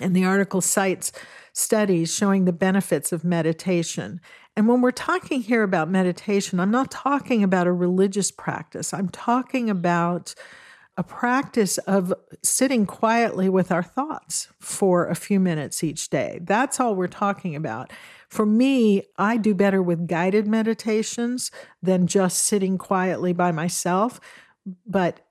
And 0.00 0.16
the 0.16 0.24
article 0.24 0.60
cites 0.60 1.12
studies 1.52 2.12
showing 2.12 2.44
the 2.44 2.52
benefits 2.52 3.12
of 3.12 3.22
meditation. 3.22 4.20
And 4.60 4.68
when 4.68 4.82
we're 4.82 4.90
talking 4.90 5.40
here 5.40 5.62
about 5.62 5.88
meditation, 5.88 6.60
I'm 6.60 6.70
not 6.70 6.90
talking 6.90 7.42
about 7.42 7.66
a 7.66 7.72
religious 7.72 8.30
practice. 8.30 8.92
I'm 8.92 9.08
talking 9.08 9.70
about 9.70 10.34
a 10.98 11.02
practice 11.02 11.78
of 11.78 12.12
sitting 12.42 12.84
quietly 12.84 13.48
with 13.48 13.72
our 13.72 13.82
thoughts 13.82 14.48
for 14.60 15.06
a 15.06 15.14
few 15.14 15.40
minutes 15.40 15.82
each 15.82 16.10
day. 16.10 16.40
That's 16.42 16.78
all 16.78 16.94
we're 16.94 17.06
talking 17.06 17.56
about. 17.56 17.90
For 18.28 18.44
me, 18.44 19.04
I 19.16 19.38
do 19.38 19.54
better 19.54 19.82
with 19.82 20.06
guided 20.06 20.46
meditations 20.46 21.50
than 21.82 22.06
just 22.06 22.42
sitting 22.42 22.76
quietly 22.76 23.32
by 23.32 23.52
myself. 23.52 24.20
But 24.84 25.26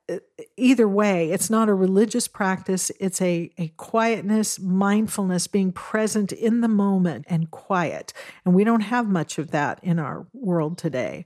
either 0.58 0.88
way, 0.88 1.32
it's 1.32 1.50
not 1.50 1.69
a 1.69 1.74
religious 1.74 2.28
practice. 2.28 2.91
It's 3.00 3.22
a, 3.22 3.52
a 3.58 3.69
quietness, 3.78 4.60
mindfulness, 4.60 5.48
being 5.48 5.72
present 5.72 6.32
in 6.32 6.62
the 6.62 6.67
moment 6.67 7.26
and 7.28 7.52
quiet. 7.52 8.13
And 8.45 8.54
we 8.54 8.63
don't 8.63 8.82
have 8.82 9.08
much 9.08 9.38
of 9.38 9.52
that 9.52 9.80
in 9.84 10.00
our 10.00 10.28
world 10.34 10.78
today. 10.78 11.26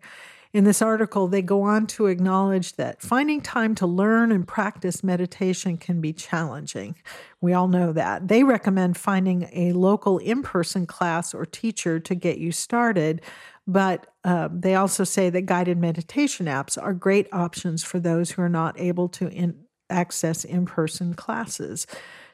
In 0.54 0.66
this 0.66 0.84
article, 0.84 1.28
they 1.28 1.42
go 1.42 1.64
on 1.64 1.88
to 1.88 2.06
acknowledge 2.06 2.74
that 2.74 3.02
finding 3.02 3.42
time 3.42 3.74
to 3.76 3.88
learn 3.88 4.32
and 4.32 4.48
practice 4.48 5.04
meditation 5.04 5.78
can 5.78 6.00
be 6.00 6.14
challenging. 6.14 6.96
We 7.42 7.54
all 7.54 7.68
know 7.68 7.92
that. 7.92 8.28
They 8.28 8.44
recommend 8.44 8.96
finding 8.96 9.50
a 9.52 9.74
local 9.74 10.20
in 10.20 10.44
person 10.44 10.86
class 10.86 11.34
or 11.34 11.48
teacher 11.48 12.00
to 12.02 12.14
get 12.14 12.38
you 12.38 12.52
started, 12.52 13.22
but 13.66 14.06
uh, 14.24 14.50
they 14.52 14.76
also 14.76 15.04
say 15.04 15.32
that 15.32 15.48
guided 15.48 15.80
meditation 15.80 16.46
apps 16.46 16.82
are 16.82 16.94
great 16.94 17.28
options 17.34 17.84
for 17.84 18.00
those 18.00 18.30
who 18.30 18.44
are 18.44 18.50
not 18.50 18.80
able 18.80 19.10
to 19.10 19.30
in- 19.30 19.58
access 19.90 20.46
in 20.46 20.68
person 20.68 21.16
classes. 21.16 21.88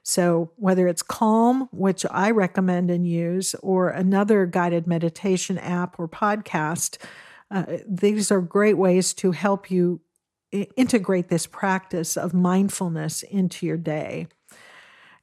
So, 0.03 0.51
whether 0.55 0.88
it's 0.88 1.03
Calm, 1.03 1.69
which 1.71 2.05
I 2.10 2.32
recommend 2.32 2.89
and 2.91 3.08
use, 3.08 3.53
or 3.62 3.89
another 3.89 4.45
guided 4.45 4.88
meditation 4.88 5.58
app 5.58 5.99
or 5.99 6.08
podcast, 6.08 6.97
uh, 7.51 7.77
these 7.88 8.31
are 8.31 8.41
great 8.41 8.77
ways 8.77 9.13
to 9.15 9.31
help 9.31 9.71
you 9.71 10.01
integrate 10.51 11.29
this 11.29 11.45
practice 11.45 12.17
of 12.17 12.33
mindfulness 12.33 13.23
into 13.23 13.65
your 13.65 13.77
day. 13.77 14.27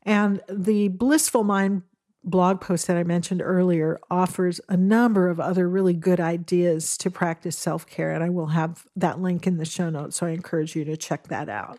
And 0.02 0.40
the 0.48 0.88
Blissful 0.88 1.42
Mind 1.42 1.82
blog 2.22 2.60
post 2.60 2.86
that 2.88 2.96
I 2.96 3.04
mentioned 3.04 3.40
earlier 3.42 3.98
offers 4.10 4.60
a 4.68 4.76
number 4.76 5.28
of 5.28 5.40
other 5.40 5.68
really 5.68 5.94
good 5.94 6.20
ideas 6.20 6.96
to 6.98 7.10
practice 7.10 7.56
self 7.56 7.86
care. 7.86 8.12
And 8.12 8.22
I 8.22 8.28
will 8.28 8.48
have 8.48 8.86
that 8.96 9.20
link 9.20 9.46
in 9.46 9.58
the 9.58 9.64
show 9.64 9.90
notes. 9.90 10.16
So 10.16 10.26
I 10.26 10.30
encourage 10.30 10.76
you 10.76 10.84
to 10.84 10.96
check 10.96 11.28
that 11.28 11.48
out. 11.48 11.78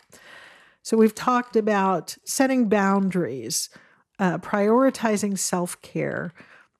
So 0.84 0.98
we've 0.98 1.16
talked 1.16 1.56
about 1.56 2.18
setting 2.24 2.70
boundaries, 2.70 3.70
uh, 4.20 4.38
prioritizing 4.40 5.38
self 5.38 5.82
care. 5.82 6.34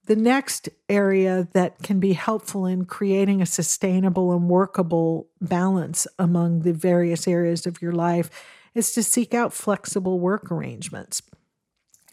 The 0.08 0.16
next 0.16 0.70
area 0.88 1.50
that 1.52 1.84
can 1.84 2.00
be 2.00 2.14
helpful 2.14 2.66
in 2.66 2.86
creating 2.86 3.42
a 3.42 3.46
sustainable 3.46 4.32
and 4.32 4.48
workable 4.48 5.28
balance 5.42 6.08
among 6.18 6.62
the 6.62 6.72
various 6.72 7.28
areas 7.28 7.68
of 7.68 7.82
your 7.82 7.92
life 7.92 8.30
is 8.74 8.94
to 8.94 9.04
seek 9.04 9.34
out 9.34 9.52
flexible 9.52 10.18
work 10.18 10.50
arrangements. 10.50 11.22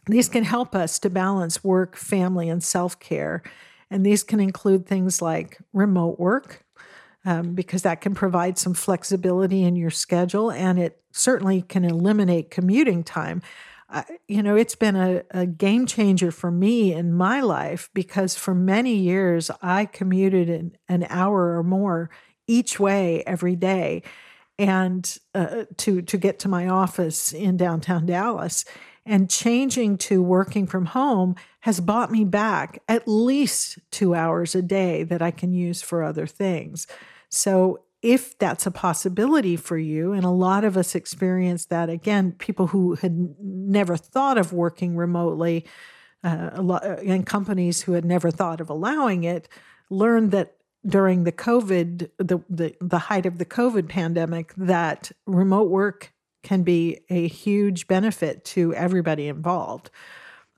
These 0.06 0.28
can 0.28 0.42
help 0.42 0.74
us 0.74 0.98
to 0.98 1.08
balance 1.08 1.62
work, 1.62 1.94
family, 1.96 2.48
and 2.48 2.62
self 2.62 2.98
care. 2.98 3.44
And 3.90 4.04
these 4.04 4.24
can 4.24 4.40
include 4.40 4.86
things 4.86 5.22
like 5.22 5.58
remote 5.72 6.18
work, 6.18 6.64
um, 7.24 7.54
because 7.54 7.82
that 7.82 8.00
can 8.00 8.12
provide 8.12 8.58
some 8.58 8.74
flexibility 8.74 9.62
in 9.62 9.76
your 9.76 9.90
schedule 9.90 10.50
and 10.50 10.80
it 10.80 11.00
certainly 11.12 11.62
can 11.62 11.84
eliminate 11.84 12.50
commuting 12.50 13.04
time. 13.04 13.40
You 14.26 14.42
know, 14.42 14.56
it's 14.56 14.74
been 14.74 14.96
a, 14.96 15.22
a, 15.30 15.46
game 15.46 15.86
changer 15.86 16.30
for 16.30 16.50
me 16.50 16.92
in 16.92 17.12
my 17.12 17.40
life 17.40 17.90
because 17.94 18.34
for 18.34 18.54
many 18.54 18.94
years 18.96 19.50
I 19.62 19.84
commuted 19.84 20.48
an, 20.50 20.76
an 20.88 21.06
hour 21.08 21.56
or 21.56 21.62
more 21.62 22.10
each 22.46 22.80
way 22.80 23.22
every 23.24 23.56
day 23.56 24.02
and 24.58 25.18
uh, 25.34 25.64
to 25.78 26.02
to 26.02 26.16
get 26.16 26.38
to 26.40 26.48
my 26.48 26.68
office 26.68 27.32
in 27.32 27.56
downtown 27.56 28.06
Dallas. 28.06 28.64
And 29.06 29.28
changing 29.28 29.98
to 29.98 30.22
working 30.22 30.66
from 30.66 30.86
home 30.86 31.34
has 31.60 31.78
bought 31.78 32.10
me 32.10 32.24
back 32.24 32.82
at 32.88 33.06
least 33.06 33.78
2 33.90 34.14
hours 34.14 34.54
a 34.54 34.62
day 34.62 35.02
that 35.02 35.20
I 35.20 35.30
can 35.30 35.52
use 35.52 35.82
for 35.82 36.02
other 36.02 36.26
things. 36.26 36.86
So, 37.28 37.82
if 38.04 38.36
that's 38.38 38.66
a 38.66 38.70
possibility 38.70 39.56
for 39.56 39.78
you, 39.78 40.12
and 40.12 40.26
a 40.26 40.30
lot 40.30 40.62
of 40.62 40.76
us 40.76 40.94
experience 40.94 41.64
that 41.64 41.88
again, 41.88 42.32
people 42.32 42.66
who 42.66 42.96
had 42.96 43.34
never 43.40 43.96
thought 43.96 44.36
of 44.36 44.52
working 44.52 44.94
remotely, 44.94 45.64
uh, 46.22 46.50
lot, 46.60 46.84
uh, 46.84 46.96
and 47.06 47.24
companies 47.24 47.80
who 47.80 47.92
had 47.92 48.04
never 48.04 48.30
thought 48.30 48.60
of 48.60 48.68
allowing 48.68 49.24
it, 49.24 49.48
learned 49.88 50.32
that 50.32 50.56
during 50.86 51.24
the 51.24 51.32
COVID, 51.32 52.10
the, 52.18 52.40
the, 52.50 52.76
the 52.78 52.98
height 52.98 53.24
of 53.24 53.38
the 53.38 53.46
COVID 53.46 53.88
pandemic, 53.88 54.52
that 54.54 55.10
remote 55.26 55.70
work 55.70 56.12
can 56.42 56.62
be 56.62 57.00
a 57.08 57.26
huge 57.26 57.86
benefit 57.86 58.44
to 58.44 58.74
everybody 58.74 59.28
involved. 59.28 59.90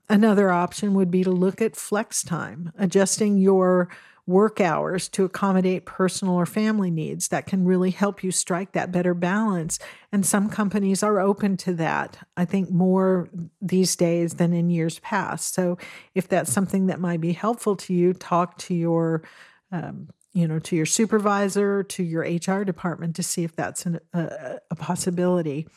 Another 0.09 0.51
option 0.51 0.93
would 0.95 1.09
be 1.09 1.23
to 1.23 1.31
look 1.31 1.61
at 1.61 1.77
flex 1.77 2.23
time, 2.23 2.73
adjusting 2.77 3.37
your 3.37 3.87
work 4.27 4.59
hours 4.59 5.07
to 5.07 5.23
accommodate 5.23 5.85
personal 5.85 6.35
or 6.35 6.45
family 6.45 6.91
needs 6.91 7.29
that 7.29 7.45
can 7.45 7.63
really 7.65 7.91
help 7.91 8.23
you 8.23 8.29
strike 8.29 8.73
that 8.73 8.91
better 8.91 9.13
balance. 9.13 9.79
And 10.11 10.25
some 10.25 10.49
companies 10.49 11.01
are 11.01 11.19
open 11.19 11.55
to 11.57 11.73
that, 11.75 12.27
I 12.35 12.43
think, 12.43 12.69
more 12.69 13.29
these 13.61 13.95
days 13.95 14.33
than 14.33 14.51
in 14.51 14.69
years 14.69 14.99
past. 14.99 15.53
So 15.53 15.77
if 16.13 16.27
that's 16.27 16.51
something 16.51 16.87
that 16.87 16.99
might 16.99 17.21
be 17.21 17.31
helpful 17.31 17.77
to 17.77 17.93
you, 17.93 18.13
talk 18.13 18.57
to 18.59 18.75
your 18.75 19.23
um, 19.71 20.09
you 20.33 20.47
know, 20.47 20.59
to 20.59 20.75
your 20.75 20.85
supervisor, 20.85 21.81
to 21.81 22.03
your 22.03 22.21
HR 22.21 22.63
department 22.63 23.15
to 23.15 23.23
see 23.23 23.43
if 23.43 23.55
that's 23.55 23.87
an, 23.87 23.99
a, 24.13 24.59
a 24.69 24.75
possibility. 24.75 25.67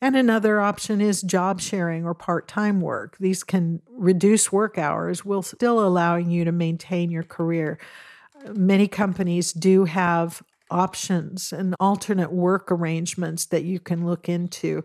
And 0.00 0.14
another 0.14 0.60
option 0.60 1.00
is 1.00 1.22
job 1.22 1.60
sharing 1.60 2.04
or 2.04 2.14
part 2.14 2.48
time 2.48 2.80
work. 2.80 3.16
These 3.18 3.42
can 3.42 3.80
reduce 3.88 4.52
work 4.52 4.76
hours 4.76 5.24
while 5.24 5.42
still 5.42 5.84
allowing 5.84 6.30
you 6.30 6.44
to 6.44 6.52
maintain 6.52 7.10
your 7.10 7.22
career. 7.22 7.78
Many 8.52 8.88
companies 8.88 9.52
do 9.52 9.84
have 9.84 10.42
options 10.70 11.52
and 11.52 11.74
alternate 11.80 12.32
work 12.32 12.70
arrangements 12.70 13.46
that 13.46 13.64
you 13.64 13.80
can 13.80 14.04
look 14.04 14.28
into 14.28 14.84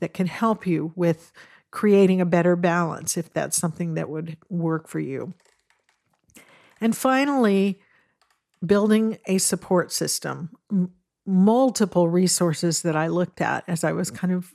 that 0.00 0.12
can 0.12 0.26
help 0.26 0.66
you 0.66 0.92
with 0.96 1.32
creating 1.70 2.20
a 2.20 2.26
better 2.26 2.54
balance 2.54 3.16
if 3.16 3.32
that's 3.32 3.56
something 3.56 3.94
that 3.94 4.10
would 4.10 4.36
work 4.50 4.88
for 4.88 5.00
you. 5.00 5.32
And 6.80 6.94
finally, 6.94 7.80
building 8.64 9.18
a 9.26 9.38
support 9.38 9.92
system 9.92 10.50
multiple 11.26 12.08
resources 12.08 12.82
that 12.82 12.96
I 12.96 13.06
looked 13.06 13.40
at 13.40 13.64
as 13.68 13.84
I 13.84 13.92
was 13.92 14.10
mm. 14.10 14.16
kind 14.16 14.32
of 14.32 14.52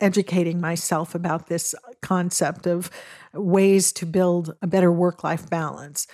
educating 0.00 0.60
myself 0.60 1.14
about 1.14 1.48
this 1.48 1.74
concept 2.00 2.66
of 2.66 2.90
ways 3.34 3.92
to 3.92 4.06
build 4.06 4.54
a 4.62 4.66
better 4.66 4.90
work 4.90 5.22
life 5.22 5.48
balance. 5.50 6.06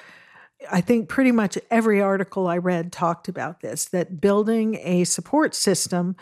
I 0.71 0.81
think 0.81 1.09
pretty 1.09 1.33
much 1.33 1.59
every 1.71 2.01
article 2.01 2.47
I 2.47 2.59
read 2.59 2.93
talked 2.93 3.29
about 3.29 3.61
this 3.61 3.87
that 3.87 4.21
building 4.21 4.77
a 4.83 5.05
support 5.05 5.55
system 5.55 6.17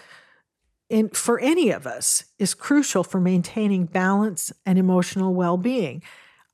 in, 0.88 1.08
for 1.10 1.38
any 1.38 1.70
of 1.70 1.86
us 1.86 2.24
is 2.38 2.54
crucial 2.54 3.04
for 3.04 3.20
maintaining 3.20 3.86
balance 3.86 4.52
and 4.66 4.78
emotional 4.78 5.34
well 5.34 5.56
being. 5.56 6.02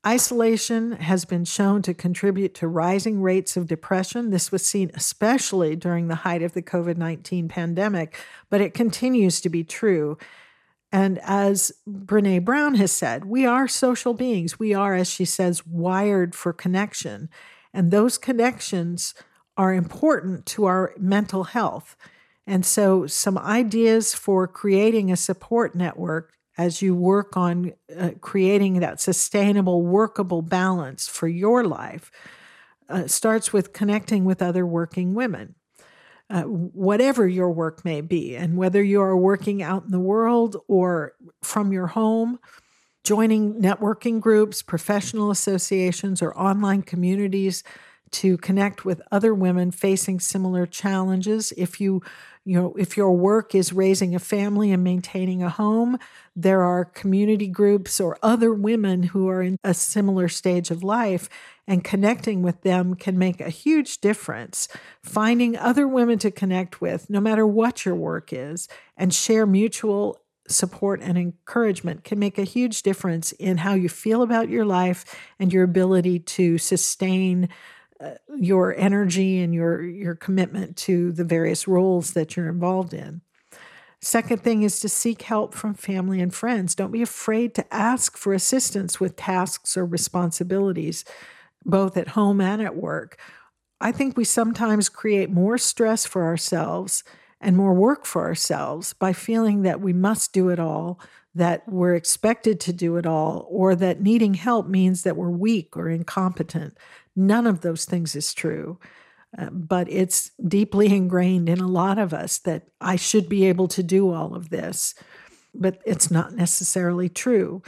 Isolation 0.06 0.92
has 0.92 1.24
been 1.24 1.44
shown 1.44 1.82
to 1.82 1.92
contribute 1.92 2.54
to 2.54 2.68
rising 2.68 3.20
rates 3.22 3.56
of 3.56 3.66
depression. 3.66 4.30
This 4.30 4.52
was 4.52 4.64
seen 4.64 4.92
especially 4.94 5.74
during 5.74 6.06
the 6.06 6.14
height 6.14 6.42
of 6.42 6.52
the 6.52 6.62
COVID 6.62 6.96
19 6.96 7.48
pandemic, 7.48 8.16
but 8.48 8.60
it 8.60 8.72
continues 8.72 9.40
to 9.40 9.48
be 9.48 9.64
true. 9.64 10.16
And 10.92 11.18
as 11.24 11.72
Brene 11.88 12.44
Brown 12.44 12.76
has 12.76 12.92
said, 12.92 13.24
we 13.24 13.46
are 13.46 13.66
social 13.66 14.14
beings. 14.14 14.60
We 14.60 14.72
are, 14.72 14.94
as 14.94 15.10
she 15.10 15.24
says, 15.24 15.66
wired 15.66 16.36
for 16.36 16.52
connection. 16.52 17.28
And 17.74 17.90
those 17.90 18.16
connections 18.16 19.12
are 19.56 19.74
important 19.74 20.46
to 20.46 20.66
our 20.66 20.94
mental 20.96 21.44
health. 21.44 21.96
And 22.46 22.64
so, 22.64 23.08
some 23.08 23.36
ideas 23.36 24.14
for 24.14 24.46
creating 24.46 25.10
a 25.10 25.16
support 25.16 25.74
network 25.74 26.35
as 26.58 26.80
you 26.82 26.94
work 26.94 27.36
on 27.36 27.72
uh, 27.98 28.10
creating 28.20 28.80
that 28.80 29.00
sustainable, 29.00 29.82
workable 29.82 30.42
balance 30.42 31.08
for 31.08 31.28
your 31.28 31.64
life 31.64 32.10
uh, 32.88 33.06
starts 33.06 33.52
with 33.52 33.72
connecting 33.72 34.24
with 34.24 34.42
other 34.42 34.66
working 34.66 35.14
women. 35.14 35.54
Uh, 36.28 36.42
whatever 36.42 37.28
your 37.28 37.50
work 37.50 37.84
may 37.84 38.00
be, 38.00 38.34
and 38.34 38.56
whether 38.56 38.82
you 38.82 39.00
are 39.00 39.16
working 39.16 39.62
out 39.62 39.84
in 39.84 39.92
the 39.92 40.00
world 40.00 40.56
or 40.66 41.12
from 41.44 41.72
your 41.72 41.86
home, 41.86 42.40
joining 43.04 43.54
networking 43.62 44.20
groups, 44.20 44.60
professional 44.60 45.30
associations, 45.30 46.20
or 46.20 46.36
online 46.36 46.82
communities 46.82 47.62
to 48.10 48.36
connect 48.38 48.84
with 48.84 49.00
other 49.12 49.32
women 49.32 49.70
facing 49.70 50.18
similar 50.18 50.66
challenges. 50.66 51.52
If 51.56 51.80
you 51.80 52.02
you 52.46 52.54
know, 52.54 52.74
if 52.78 52.96
your 52.96 53.10
work 53.10 53.56
is 53.56 53.72
raising 53.72 54.14
a 54.14 54.20
family 54.20 54.70
and 54.70 54.84
maintaining 54.84 55.42
a 55.42 55.50
home, 55.50 55.98
there 56.36 56.62
are 56.62 56.84
community 56.84 57.48
groups 57.48 57.98
or 57.98 58.16
other 58.22 58.54
women 58.54 59.02
who 59.02 59.28
are 59.28 59.42
in 59.42 59.58
a 59.64 59.74
similar 59.74 60.28
stage 60.28 60.70
of 60.70 60.84
life, 60.84 61.28
and 61.66 61.82
connecting 61.82 62.42
with 62.42 62.62
them 62.62 62.94
can 62.94 63.18
make 63.18 63.40
a 63.40 63.50
huge 63.50 64.00
difference. 64.00 64.68
Finding 65.02 65.56
other 65.56 65.88
women 65.88 66.20
to 66.20 66.30
connect 66.30 66.80
with, 66.80 67.10
no 67.10 67.20
matter 67.20 67.44
what 67.44 67.84
your 67.84 67.96
work 67.96 68.32
is, 68.32 68.68
and 68.96 69.12
share 69.12 69.44
mutual 69.44 70.20
support 70.46 71.00
and 71.02 71.18
encouragement 71.18 72.04
can 72.04 72.20
make 72.20 72.38
a 72.38 72.44
huge 72.44 72.82
difference 72.82 73.32
in 73.32 73.56
how 73.56 73.74
you 73.74 73.88
feel 73.88 74.22
about 74.22 74.48
your 74.48 74.64
life 74.64 75.04
and 75.40 75.52
your 75.52 75.64
ability 75.64 76.20
to 76.20 76.58
sustain 76.58 77.48
uh, 78.00 78.12
your 78.36 78.74
energy 78.76 79.40
and 79.40 79.54
your 79.54 79.82
your 79.82 80.14
commitment 80.14 80.76
to 80.76 81.12
the 81.12 81.24
various 81.24 81.66
roles 81.66 82.12
that 82.12 82.36
you're 82.36 82.48
involved 82.48 82.92
in. 82.92 83.22
Second 84.00 84.42
thing 84.42 84.62
is 84.62 84.78
to 84.80 84.88
seek 84.88 85.22
help 85.22 85.54
from 85.54 85.74
family 85.74 86.20
and 86.20 86.34
friends. 86.34 86.74
Don't 86.74 86.92
be 86.92 87.02
afraid 87.02 87.54
to 87.54 87.74
ask 87.74 88.16
for 88.16 88.34
assistance 88.34 89.00
with 89.00 89.16
tasks 89.16 89.76
or 89.76 89.86
responsibilities, 89.86 91.04
both 91.64 91.96
at 91.96 92.08
home 92.08 92.40
and 92.40 92.60
at 92.60 92.76
work. 92.76 93.18
I 93.80 93.92
think 93.92 94.16
we 94.16 94.24
sometimes 94.24 94.88
create 94.88 95.30
more 95.30 95.58
stress 95.58 96.06
for 96.06 96.24
ourselves 96.24 97.04
and 97.40 97.56
more 97.56 97.74
work 97.74 98.06
for 98.06 98.22
ourselves 98.22 98.92
by 98.92 99.12
feeling 99.12 99.62
that 99.62 99.80
we 99.80 99.92
must 99.92 100.32
do 100.32 100.48
it 100.48 100.58
all, 100.58 101.00
that 101.36 101.68
we're 101.68 101.94
expected 101.94 102.58
to 102.60 102.72
do 102.72 102.96
it 102.96 103.06
all, 103.06 103.46
or 103.50 103.74
that 103.76 104.00
needing 104.00 104.34
help 104.34 104.66
means 104.66 105.02
that 105.02 105.16
we're 105.16 105.30
weak 105.30 105.76
or 105.76 105.88
incompetent. 105.88 106.76
None 107.14 107.46
of 107.46 107.60
those 107.60 107.84
things 107.84 108.16
is 108.16 108.34
true. 108.34 108.78
Uh, 109.36 109.50
but 109.50 109.90
it's 109.90 110.30
deeply 110.48 110.86
ingrained 110.94 111.48
in 111.48 111.60
a 111.60 111.66
lot 111.66 111.98
of 111.98 112.14
us 112.14 112.38
that 112.38 112.68
I 112.80 112.96
should 112.96 113.28
be 113.28 113.44
able 113.46 113.68
to 113.68 113.82
do 113.82 114.12
all 114.12 114.34
of 114.34 114.48
this. 114.48 114.94
But 115.54 115.80
it's 115.84 116.10
not 116.10 116.34
necessarily 116.34 117.08
true. 117.08 117.62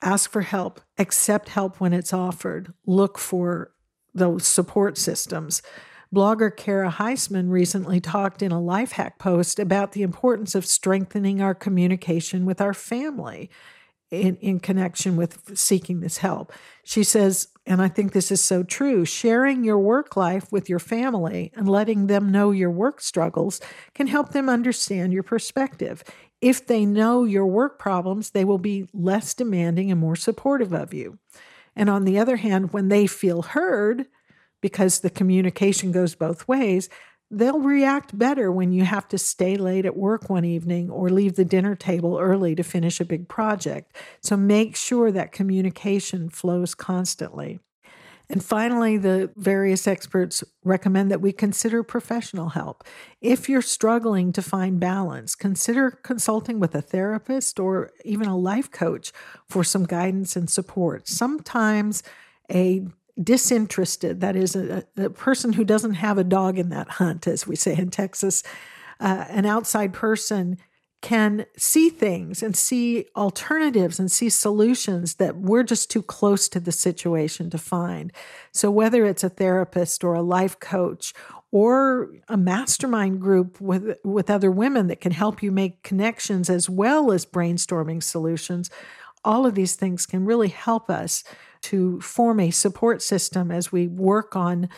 Ask 0.00 0.30
for 0.30 0.42
help, 0.42 0.80
accept 0.98 1.48
help 1.48 1.80
when 1.80 1.92
it's 1.92 2.12
offered, 2.12 2.72
look 2.86 3.18
for 3.18 3.72
those 4.14 4.46
support 4.46 4.98
systems. 4.98 5.62
Blogger 6.14 6.54
Kara 6.54 6.90
Heisman 6.90 7.50
recently 7.50 7.98
talked 7.98 8.42
in 8.42 8.52
a 8.52 8.60
life 8.60 8.92
hack 8.92 9.18
post 9.18 9.58
about 9.58 9.92
the 9.92 10.02
importance 10.02 10.54
of 10.54 10.66
strengthening 10.66 11.40
our 11.40 11.54
communication 11.54 12.44
with 12.44 12.60
our 12.60 12.74
family 12.74 13.48
in, 14.10 14.36
in 14.36 14.60
connection 14.60 15.16
with 15.16 15.56
seeking 15.58 16.00
this 16.00 16.18
help. 16.18 16.52
She 16.84 17.02
says, 17.02 17.48
and 17.64 17.80
I 17.80 17.88
think 17.88 18.12
this 18.12 18.30
is 18.30 18.42
so 18.42 18.62
true, 18.62 19.06
sharing 19.06 19.64
your 19.64 19.78
work 19.78 20.14
life 20.14 20.52
with 20.52 20.68
your 20.68 20.78
family 20.78 21.50
and 21.56 21.66
letting 21.66 22.08
them 22.08 22.30
know 22.30 22.50
your 22.50 22.70
work 22.70 23.00
struggles 23.00 23.58
can 23.94 24.06
help 24.06 24.32
them 24.32 24.50
understand 24.50 25.14
your 25.14 25.22
perspective. 25.22 26.04
If 26.42 26.66
they 26.66 26.84
know 26.84 27.24
your 27.24 27.46
work 27.46 27.78
problems, 27.78 28.30
they 28.30 28.44
will 28.44 28.58
be 28.58 28.86
less 28.92 29.32
demanding 29.32 29.90
and 29.90 29.98
more 29.98 30.16
supportive 30.16 30.74
of 30.74 30.92
you. 30.92 31.18
And 31.74 31.88
on 31.88 32.04
the 32.04 32.18
other 32.18 32.36
hand, 32.36 32.74
when 32.74 32.88
they 32.88 33.06
feel 33.06 33.40
heard, 33.40 34.08
because 34.62 35.00
the 35.00 35.10
communication 35.10 35.92
goes 35.92 36.14
both 36.14 36.48
ways, 36.48 36.88
they'll 37.30 37.60
react 37.60 38.16
better 38.16 38.50
when 38.50 38.72
you 38.72 38.84
have 38.84 39.08
to 39.08 39.18
stay 39.18 39.56
late 39.56 39.84
at 39.84 39.96
work 39.96 40.30
one 40.30 40.44
evening 40.44 40.90
or 40.90 41.10
leave 41.10 41.36
the 41.36 41.44
dinner 41.44 41.74
table 41.74 42.18
early 42.18 42.54
to 42.54 42.62
finish 42.62 43.00
a 43.00 43.04
big 43.04 43.28
project. 43.28 43.94
So 44.22 44.36
make 44.36 44.76
sure 44.76 45.10
that 45.12 45.32
communication 45.32 46.30
flows 46.30 46.74
constantly. 46.74 47.58
And 48.28 48.42
finally, 48.42 48.96
the 48.96 49.30
various 49.36 49.86
experts 49.86 50.42
recommend 50.64 51.10
that 51.10 51.20
we 51.20 51.32
consider 51.32 51.82
professional 51.82 52.50
help. 52.50 52.84
If 53.20 53.48
you're 53.48 53.60
struggling 53.60 54.32
to 54.32 54.40
find 54.40 54.80
balance, 54.80 55.34
consider 55.34 55.90
consulting 55.90 56.58
with 56.58 56.74
a 56.74 56.80
therapist 56.80 57.58
or 57.58 57.90
even 58.04 58.28
a 58.28 58.38
life 58.38 58.70
coach 58.70 59.12
for 59.48 59.64
some 59.64 59.84
guidance 59.84 60.34
and 60.34 60.48
support. 60.48 61.08
Sometimes 61.08 62.02
a 62.50 62.86
disinterested, 63.20 64.20
that 64.20 64.36
is, 64.36 64.56
a, 64.56 64.84
a 64.96 65.10
person 65.10 65.54
who 65.54 65.64
doesn't 65.64 65.94
have 65.94 66.18
a 66.18 66.24
dog 66.24 66.58
in 66.58 66.70
that 66.70 66.88
hunt, 66.88 67.26
as 67.26 67.46
we 67.46 67.56
say 67.56 67.76
in 67.76 67.90
Texas, 67.90 68.42
uh, 69.00 69.24
an 69.28 69.46
outside 69.46 69.92
person 69.92 70.58
can 71.02 71.44
see 71.56 71.90
things 71.90 72.42
and 72.42 72.56
see 72.56 73.06
alternatives 73.16 73.98
and 73.98 74.10
see 74.10 74.30
solutions 74.30 75.16
that 75.16 75.36
we're 75.36 75.64
just 75.64 75.90
too 75.90 76.02
close 76.02 76.48
to 76.48 76.60
the 76.60 76.70
situation 76.70 77.50
to 77.50 77.58
find. 77.58 78.12
So, 78.52 78.70
whether 78.70 79.04
it's 79.04 79.24
a 79.24 79.28
therapist 79.28 80.04
or 80.04 80.14
a 80.14 80.22
life 80.22 80.60
coach 80.60 81.12
or 81.50 82.14
a 82.28 82.36
mastermind 82.36 83.20
group 83.20 83.60
with, 83.60 83.98
with 84.04 84.30
other 84.30 84.50
women 84.50 84.86
that 84.86 85.00
can 85.00 85.12
help 85.12 85.42
you 85.42 85.50
make 85.50 85.82
connections 85.82 86.48
as 86.48 86.70
well 86.70 87.10
as 87.10 87.26
brainstorming 87.26 88.02
solutions, 88.02 88.70
all 89.24 89.44
of 89.44 89.54
these 89.54 89.74
things 89.74 90.06
can 90.06 90.24
really 90.24 90.48
help 90.48 90.88
us 90.88 91.24
to 91.62 92.00
form 92.00 92.40
a 92.40 92.50
support 92.50 93.02
system 93.02 93.50
as 93.50 93.72
we 93.72 93.88
work 93.88 94.36
on 94.36 94.68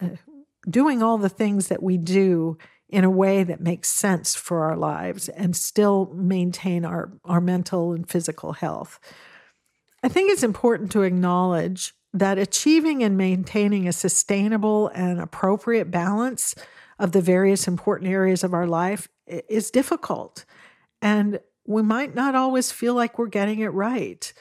uh, 0.00 0.08
doing 0.68 1.02
all 1.02 1.18
the 1.18 1.28
things 1.28 1.68
that 1.68 1.82
we 1.82 1.96
do 1.96 2.58
in 2.88 3.04
a 3.04 3.10
way 3.10 3.44
that 3.44 3.60
makes 3.60 3.88
sense 3.88 4.34
for 4.34 4.64
our 4.64 4.76
lives 4.76 5.28
and 5.28 5.54
still 5.54 6.10
maintain 6.14 6.84
our, 6.84 7.12
our 7.24 7.40
mental 7.40 7.92
and 7.92 8.08
physical 8.08 8.52
health. 8.52 8.98
I 10.02 10.08
think 10.08 10.30
it's 10.30 10.42
important 10.42 10.92
to 10.92 11.02
acknowledge 11.02 11.94
that 12.14 12.38
achieving 12.38 13.02
and 13.02 13.16
maintaining 13.16 13.86
a 13.86 13.92
sustainable 13.92 14.88
and 14.88 15.20
appropriate 15.20 15.90
balance 15.90 16.54
of 16.98 17.12
the 17.12 17.20
various 17.20 17.68
important 17.68 18.10
areas 18.10 18.42
of 18.42 18.54
our 18.54 18.66
life 18.66 19.08
is 19.26 19.70
difficult. 19.70 20.44
And 21.02 21.40
we 21.66 21.82
might 21.82 22.14
not 22.14 22.34
always 22.34 22.72
feel 22.72 22.94
like 22.94 23.18
we're 23.18 23.26
getting 23.26 23.60
it 23.60 23.72
right. 23.72 24.32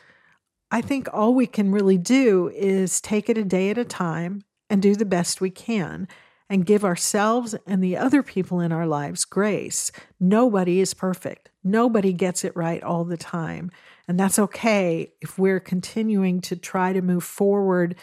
I 0.70 0.82
think 0.82 1.08
all 1.14 1.34
we 1.34 1.48
can 1.48 1.72
really 1.72 1.98
do 1.98 2.52
is 2.54 3.00
take 3.00 3.30
it 3.30 3.38
a 3.38 3.44
day 3.44 3.70
at 3.70 3.78
a 3.78 3.86
time 3.86 4.44
and 4.70 4.82
do 4.82 4.96
the 4.96 5.06
best 5.06 5.40
we 5.40 5.50
can 5.50 6.08
and 6.50 6.66
give 6.66 6.84
ourselves 6.84 7.56
and 7.66 7.84
the 7.84 7.98
other 7.98 8.24
people 8.24 8.60
in 8.60 8.72
our 8.72 8.88
lives 8.88 9.26
grace. 9.26 9.92
Nobody 10.20 10.80
is 10.80 10.94
perfect. 10.94 11.50
Nobody 11.64 12.14
gets 12.14 12.44
it 12.44 12.56
right 12.56 12.82
all 12.84 13.04
the 13.04 13.18
time. 13.18 13.72
And 14.08 14.20
that's 14.20 14.40
okay 14.40 15.12
if 15.22 15.38
we're 15.38 15.60
continuing 15.60 16.40
to 16.42 16.56
try 16.56 16.94
to 16.94 17.02
move 17.02 17.24
forward 17.24 17.96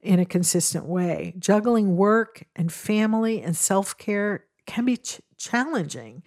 in 0.00 0.18
a 0.18 0.24
consistent 0.24 0.86
way. 0.86 1.34
Juggling 1.38 1.96
work 1.96 2.44
and 2.56 2.72
family 2.72 3.42
and 3.42 3.54
self 3.54 3.96
care 3.98 4.44
can 4.66 4.86
be 4.86 4.96
ch- 4.96 5.20
challenging. 5.36 6.22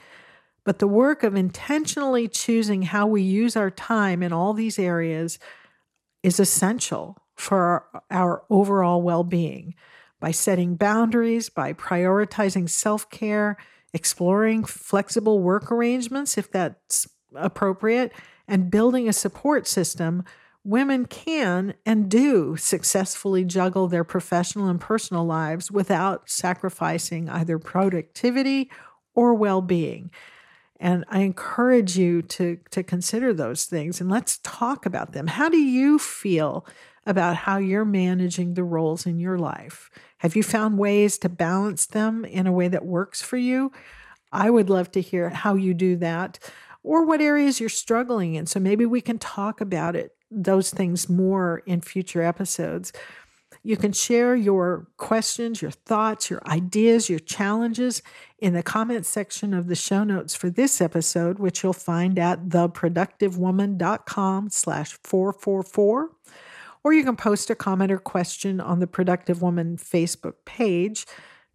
But 0.63 0.79
the 0.79 0.87
work 0.87 1.23
of 1.23 1.35
intentionally 1.35 2.27
choosing 2.27 2.83
how 2.83 3.07
we 3.07 3.21
use 3.21 3.55
our 3.55 3.71
time 3.71 4.21
in 4.21 4.31
all 4.31 4.53
these 4.53 4.77
areas 4.77 5.39
is 6.23 6.39
essential 6.39 7.17
for 7.35 7.59
our, 7.59 8.03
our 8.09 8.43
overall 8.49 9.01
well 9.01 9.23
being 9.23 9.75
by 10.19 10.31
setting 10.31 10.75
boundaries, 10.75 11.49
by 11.49 11.73
prioritizing 11.73 12.69
self 12.69 13.09
care, 13.09 13.57
exploring 13.93 14.63
flexible 14.63 15.41
work 15.41 15.71
arrangements 15.71 16.37
if 16.37 16.49
that's 16.49 17.07
appropriate, 17.35 18.13
and 18.47 18.71
building 18.71 19.09
a 19.09 19.13
support 19.13 19.67
system, 19.67 20.23
women 20.63 21.05
can 21.05 21.73
and 21.85 22.09
do 22.09 22.55
successfully 22.55 23.43
juggle 23.43 23.87
their 23.87 24.05
professional 24.05 24.67
and 24.67 24.79
personal 24.79 25.25
lives 25.25 25.69
without 25.69 26.29
sacrificing 26.29 27.29
either 27.29 27.59
productivity 27.59 28.71
or 29.13 29.33
well 29.33 29.61
being. 29.61 30.09
And 30.83 31.05
I 31.07 31.19
encourage 31.19 31.97
you 31.97 32.21
to, 32.23 32.59
to 32.71 32.83
consider 32.83 33.33
those 33.33 33.63
things 33.63 34.01
and 34.01 34.11
let's 34.11 34.39
talk 34.43 34.85
about 34.85 35.13
them. 35.13 35.27
How 35.27 35.47
do 35.47 35.57
you 35.57 35.97
feel 35.97 36.65
about 37.05 37.37
how 37.37 37.55
you're 37.55 37.85
managing 37.85 38.53
the 38.53 38.65
roles 38.65 39.05
in 39.05 39.17
your 39.17 39.37
life? 39.37 39.89
Have 40.17 40.35
you 40.35 40.43
found 40.43 40.77
ways 40.77 41.17
to 41.19 41.29
balance 41.29 41.85
them 41.85 42.25
in 42.25 42.47
a 42.47 42.51
way 42.51 42.67
that 42.67 42.85
works 42.85 43.21
for 43.21 43.37
you? 43.37 43.71
I 44.33 44.49
would 44.49 44.69
love 44.69 44.91
to 44.91 45.01
hear 45.01 45.29
how 45.29 45.55
you 45.55 45.73
do 45.73 45.95
that 45.97 46.37
or 46.83 47.05
what 47.05 47.21
areas 47.21 47.61
you're 47.61 47.69
struggling 47.69 48.35
in. 48.35 48.45
So 48.45 48.59
maybe 48.59 48.85
we 48.85 48.99
can 48.99 49.19
talk 49.19 49.61
about 49.61 49.95
it, 49.95 50.17
those 50.29 50.69
things 50.69 51.07
more 51.07 51.63
in 51.65 51.79
future 51.79 52.23
episodes. 52.23 52.91
You 53.63 53.77
can 53.77 53.93
share 53.93 54.35
your 54.35 54.87
questions, 54.97 55.61
your 55.61 55.71
thoughts, 55.71 56.29
your 56.29 56.41
ideas, 56.45 57.09
your 57.09 57.19
challenges 57.19 58.01
in 58.37 58.53
the 58.53 58.61
comment 58.61 59.05
section 59.05 59.53
of 59.53 59.67
the 59.67 59.75
show 59.75 60.03
notes 60.03 60.35
for 60.35 60.49
this 60.49 60.81
episode, 60.81 61.39
which 61.39 61.63
you'll 61.63 61.71
find 61.73 62.19
at 62.19 62.49
theproductivewoman.com 62.49 64.49
slash 64.49 64.99
444 65.03 66.09
or 66.83 66.93
you 66.93 67.03
can 67.03 67.15
post 67.15 67.49
a 67.49 67.55
comment 67.55 67.91
or 67.91 67.97
question 67.97 68.59
on 68.59 68.79
the 68.79 68.87
Productive 68.87 69.41
Woman 69.41 69.77
Facebook 69.77 70.33
page. 70.45 71.05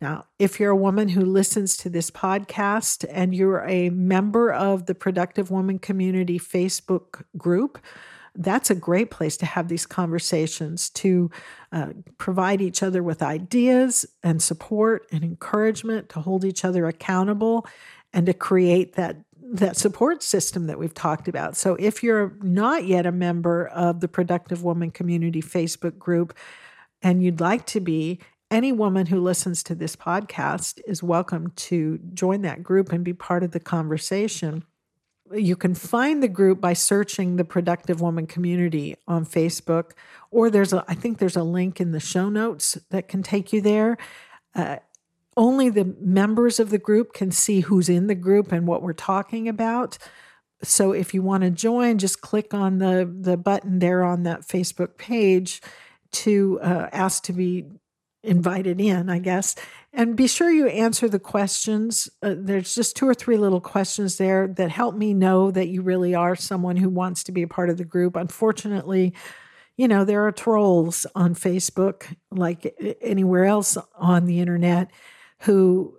Now, 0.00 0.24
if 0.38 0.58
you're 0.58 0.70
a 0.70 0.76
woman 0.76 1.08
who 1.08 1.20
listens 1.20 1.76
to 1.78 1.90
this 1.90 2.10
podcast 2.10 3.04
and 3.10 3.34
you're 3.34 3.64
a 3.66 3.90
member 3.90 4.52
of 4.52 4.86
the 4.86 4.94
Productive 4.94 5.50
Woman 5.50 5.78
Community 5.78 6.38
Facebook 6.38 7.24
group, 7.36 7.78
that's 8.38 8.70
a 8.70 8.74
great 8.74 9.10
place 9.10 9.36
to 9.38 9.46
have 9.46 9.68
these 9.68 9.84
conversations 9.84 10.90
to 10.90 11.30
uh, 11.72 11.88
provide 12.16 12.60
each 12.60 12.82
other 12.82 13.02
with 13.02 13.22
ideas 13.22 14.06
and 14.22 14.40
support 14.40 15.06
and 15.12 15.24
encouragement, 15.24 16.08
to 16.10 16.20
hold 16.20 16.44
each 16.44 16.64
other 16.64 16.86
accountable, 16.86 17.66
and 18.12 18.26
to 18.26 18.32
create 18.32 18.94
that 18.94 19.16
that 19.50 19.76
support 19.78 20.22
system 20.22 20.66
that 20.66 20.78
we've 20.78 20.92
talked 20.92 21.26
about. 21.26 21.56
So 21.56 21.74
if 21.76 22.02
you're 22.02 22.36
not 22.42 22.84
yet 22.84 23.06
a 23.06 23.12
member 23.12 23.66
of 23.68 24.00
the 24.00 24.08
Productive 24.08 24.62
Woman 24.62 24.90
Community 24.90 25.40
Facebook 25.40 25.98
group 25.98 26.36
and 27.00 27.22
you'd 27.22 27.40
like 27.40 27.64
to 27.66 27.80
be, 27.80 28.18
any 28.50 28.72
woman 28.72 29.06
who 29.06 29.20
listens 29.20 29.62
to 29.62 29.74
this 29.74 29.96
podcast 29.96 30.80
is 30.86 31.02
welcome 31.02 31.52
to 31.56 31.98
join 32.12 32.42
that 32.42 32.62
group 32.62 32.92
and 32.92 33.04
be 33.04 33.14
part 33.14 33.42
of 33.42 33.52
the 33.52 33.60
conversation. 33.60 34.64
You 35.34 35.56
can 35.56 35.74
find 35.74 36.22
the 36.22 36.28
group 36.28 36.60
by 36.60 36.72
searching 36.72 37.36
the 37.36 37.44
Productive 37.44 38.00
Woman 38.00 38.26
Community 38.26 38.96
on 39.06 39.24
Facebook, 39.26 39.92
or 40.30 40.50
there's 40.50 40.72
a, 40.72 40.84
I 40.88 40.94
think 40.94 41.18
there's 41.18 41.36
a 41.36 41.42
link 41.42 41.80
in 41.80 41.92
the 41.92 42.00
show 42.00 42.28
notes 42.28 42.78
that 42.90 43.08
can 43.08 43.22
take 43.22 43.52
you 43.52 43.60
there. 43.60 43.98
Uh, 44.54 44.76
only 45.36 45.70
the 45.70 45.94
members 46.00 46.58
of 46.58 46.70
the 46.70 46.78
group 46.78 47.12
can 47.12 47.30
see 47.30 47.60
who's 47.60 47.88
in 47.88 48.08
the 48.08 48.14
group 48.14 48.50
and 48.50 48.66
what 48.66 48.82
we're 48.82 48.92
talking 48.92 49.48
about. 49.48 49.98
So 50.62 50.92
if 50.92 51.14
you 51.14 51.22
want 51.22 51.44
to 51.44 51.50
join, 51.50 51.98
just 51.98 52.20
click 52.20 52.52
on 52.52 52.78
the, 52.78 53.08
the 53.20 53.36
button 53.36 53.78
there 53.78 54.02
on 54.02 54.24
that 54.24 54.40
Facebook 54.40 54.96
page 54.96 55.62
to 56.10 56.58
uh, 56.60 56.88
ask 56.92 57.22
to 57.24 57.32
be 57.32 57.66
invited 58.22 58.80
in, 58.80 59.08
I 59.08 59.18
guess. 59.18 59.54
And 59.92 60.16
be 60.16 60.26
sure 60.26 60.50
you 60.50 60.66
answer 60.66 61.08
the 61.08 61.18
questions. 61.18 62.08
Uh, 62.22 62.34
there's 62.36 62.74
just 62.74 62.96
two 62.96 63.08
or 63.08 63.14
three 63.14 63.36
little 63.36 63.60
questions 63.60 64.18
there 64.18 64.48
that 64.48 64.70
help 64.70 64.94
me 64.94 65.14
know 65.14 65.50
that 65.50 65.68
you 65.68 65.82
really 65.82 66.14
are 66.14 66.36
someone 66.36 66.76
who 66.76 66.88
wants 66.88 67.24
to 67.24 67.32
be 67.32 67.42
a 67.42 67.48
part 67.48 67.70
of 67.70 67.78
the 67.78 67.84
group. 67.84 68.16
Unfortunately, 68.16 69.14
you 69.76 69.86
know, 69.86 70.04
there 70.04 70.26
are 70.26 70.32
trolls 70.32 71.06
on 71.14 71.34
Facebook, 71.34 72.04
like 72.32 72.74
anywhere 73.00 73.44
else 73.44 73.78
on 73.94 74.26
the 74.26 74.40
internet, 74.40 74.90
who, 75.42 75.96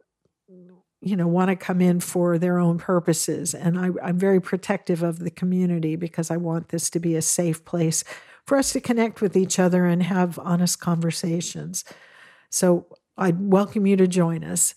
you 1.02 1.16
know, 1.16 1.28
want 1.28 1.50
to 1.50 1.56
come 1.56 1.80
in 1.80 2.02
for 2.02 2.38
their 2.38 2.60
own 2.60 2.78
purposes. 2.78 3.54
And 3.54 3.80
I, 3.80 3.90
I'm 4.04 4.20
very 4.20 4.42
protective 4.42 5.02
of 5.02 5.20
the 5.20 5.32
community 5.32 5.96
because 5.96 6.30
I 6.30 6.36
want 6.36 6.70
this 6.70 6.90
to 6.90 7.00
be 7.00 7.16
a 7.16 7.22
safe 7.22 7.64
place 7.64 8.04
for 8.46 8.58
us 8.58 8.74
to 8.74 8.82
connect 8.82 9.22
with 9.22 9.38
each 9.38 9.60
other 9.60 9.86
and 9.86 10.04
have 10.04 10.38
honest 10.40 10.82
conversations. 10.82 11.86
So 12.50 12.88
I'd 13.18 13.40
welcome 13.40 13.86
you 13.86 13.96
to 13.98 14.08
join 14.08 14.44
us. 14.44 14.74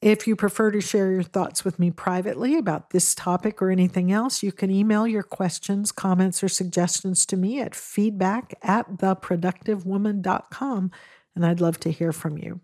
If 0.00 0.26
you 0.26 0.36
prefer 0.36 0.70
to 0.70 0.80
share 0.82 1.10
your 1.12 1.22
thoughts 1.22 1.64
with 1.64 1.78
me 1.78 1.90
privately 1.90 2.58
about 2.58 2.90
this 2.90 3.14
topic 3.14 3.62
or 3.62 3.70
anything 3.70 4.12
else, 4.12 4.42
you 4.42 4.52
can 4.52 4.70
email 4.70 5.06
your 5.06 5.22
questions, 5.22 5.92
comments, 5.92 6.44
or 6.44 6.48
suggestions 6.48 7.24
to 7.26 7.38
me 7.38 7.58
at 7.60 7.74
feedback 7.74 8.52
at 8.62 8.98
theproductivewoman.com, 8.98 10.90
and 11.34 11.46
I'd 11.46 11.62
love 11.62 11.80
to 11.80 11.90
hear 11.90 12.12
from 12.12 12.36
you. 12.36 12.60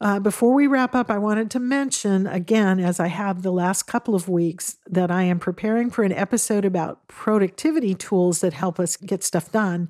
Uh, 0.00 0.18
before 0.18 0.52
we 0.52 0.66
wrap 0.66 0.94
up, 0.94 1.10
I 1.10 1.18
wanted 1.18 1.50
to 1.52 1.60
mention 1.60 2.26
again, 2.26 2.80
as 2.80 2.98
I 2.98 3.06
have 3.06 3.42
the 3.42 3.52
last 3.52 3.84
couple 3.84 4.14
of 4.14 4.28
weeks, 4.28 4.76
that 4.86 5.10
I 5.10 5.22
am 5.22 5.38
preparing 5.38 5.90
for 5.90 6.02
an 6.02 6.12
episode 6.12 6.64
about 6.64 7.06
productivity 7.06 7.94
tools 7.94 8.40
that 8.40 8.52
help 8.52 8.80
us 8.80 8.96
get 8.96 9.22
stuff 9.22 9.52
done. 9.52 9.88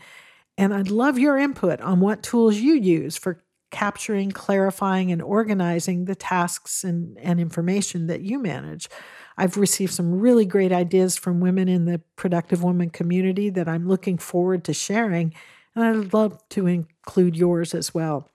And 0.57 0.73
I'd 0.73 0.91
love 0.91 1.19
your 1.19 1.37
input 1.39 1.81
on 1.81 2.01
what 2.01 2.23
tools 2.23 2.57
you 2.57 2.75
use 2.75 3.17
for 3.17 3.43
capturing, 3.71 4.31
clarifying, 4.31 5.11
and 5.11 5.21
organizing 5.21 6.05
the 6.05 6.15
tasks 6.15 6.85
and, 6.85 7.19
and 7.19 7.41
information 7.41 8.07
that 8.07 8.21
you 8.21 8.39
manage. 8.39 8.89
I've 9.37 9.57
received 9.57 9.93
some 9.93 10.21
really 10.21 10.47
great 10.47 10.71
ideas 10.71 11.17
from 11.17 11.41
women 11.41 11.69
in 11.69 11.85
the 11.87 12.01
Productive 12.15 12.63
Woman 12.63 12.91
community 12.91 13.51
that 13.51 13.69
I'm 13.69 13.89
looking 13.89 14.17
forward 14.17 14.63
to 14.65 14.73
sharing, 14.73 15.35
and 15.75 15.85
I'd 15.85 16.15
love 16.15 16.41
to 16.51 16.69
include 16.69 17.37
yours 17.37 17.75
as 17.75 17.93
well. 17.93 18.31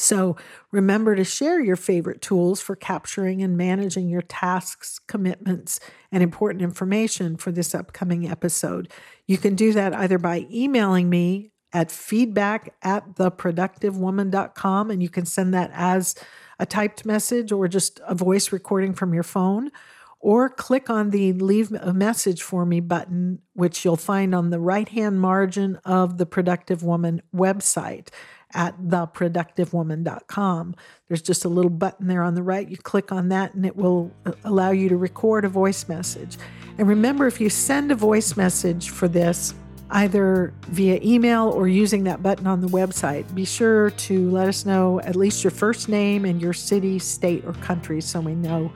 So 0.00 0.36
remember 0.70 1.14
to 1.14 1.24
share 1.24 1.60
your 1.60 1.76
favorite 1.76 2.22
tools 2.22 2.60
for 2.60 2.74
capturing 2.74 3.42
and 3.42 3.56
managing 3.56 4.08
your 4.08 4.22
tasks, 4.22 4.98
commitments, 5.06 5.78
and 6.10 6.22
important 6.22 6.62
information 6.62 7.36
for 7.36 7.52
this 7.52 7.74
upcoming 7.74 8.28
episode. 8.28 8.90
You 9.26 9.38
can 9.38 9.54
do 9.54 9.72
that 9.72 9.94
either 9.94 10.18
by 10.18 10.46
emailing 10.50 11.10
me 11.10 11.52
at 11.72 11.90
feedback 11.92 12.74
at 12.82 13.14
theproductivewoman.com 13.14 14.90
and 14.90 15.02
you 15.02 15.08
can 15.08 15.26
send 15.26 15.54
that 15.54 15.70
as 15.72 16.14
a 16.58 16.66
typed 16.66 17.04
message 17.04 17.52
or 17.52 17.68
just 17.68 18.00
a 18.06 18.14
voice 18.14 18.52
recording 18.52 18.92
from 18.92 19.14
your 19.14 19.22
phone 19.22 19.70
or 20.18 20.50
click 20.50 20.90
on 20.90 21.10
the 21.10 21.32
leave 21.32 21.72
a 21.72 21.94
message 21.94 22.42
for 22.42 22.66
me 22.66 22.80
button 22.80 23.40
which 23.54 23.84
you'll 23.84 23.96
find 23.96 24.34
on 24.34 24.50
the 24.50 24.58
right 24.58 24.88
hand 24.90 25.20
margin 25.20 25.76
of 25.84 26.18
the 26.18 26.26
productive 26.26 26.82
woman 26.82 27.22
website 27.34 28.08
at 28.54 28.78
theproductivewoman.com 28.80 30.74
there's 31.08 31.22
just 31.22 31.44
a 31.44 31.48
little 31.48 31.70
button 31.70 32.06
there 32.06 32.22
on 32.22 32.34
the 32.34 32.42
right 32.42 32.68
you 32.68 32.76
click 32.76 33.12
on 33.12 33.28
that 33.28 33.54
and 33.54 33.64
it 33.64 33.76
will 33.76 34.10
uh, 34.26 34.32
allow 34.44 34.70
you 34.70 34.88
to 34.88 34.96
record 34.96 35.44
a 35.44 35.48
voice 35.48 35.88
message 35.88 36.36
and 36.78 36.88
remember 36.88 37.26
if 37.26 37.40
you 37.40 37.50
send 37.50 37.92
a 37.92 37.94
voice 37.94 38.36
message 38.36 38.90
for 38.90 39.08
this 39.08 39.54
either 39.92 40.54
via 40.68 41.00
email 41.02 41.48
or 41.48 41.68
using 41.68 42.04
that 42.04 42.22
button 42.22 42.46
on 42.46 42.60
the 42.60 42.68
website. 42.68 43.32
Be 43.34 43.44
sure 43.44 43.90
to 43.90 44.30
let 44.30 44.48
us 44.48 44.64
know 44.64 45.00
at 45.00 45.16
least 45.16 45.42
your 45.42 45.50
first 45.50 45.88
name 45.88 46.24
and 46.24 46.40
your 46.40 46.52
city, 46.52 46.98
state, 46.98 47.44
or 47.44 47.52
country 47.54 48.00
so 48.00 48.20
we 48.20 48.34
know 48.34 48.72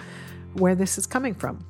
where 0.54 0.74
this 0.74 0.98
is 0.98 1.06
coming 1.06 1.34
from. 1.34 1.64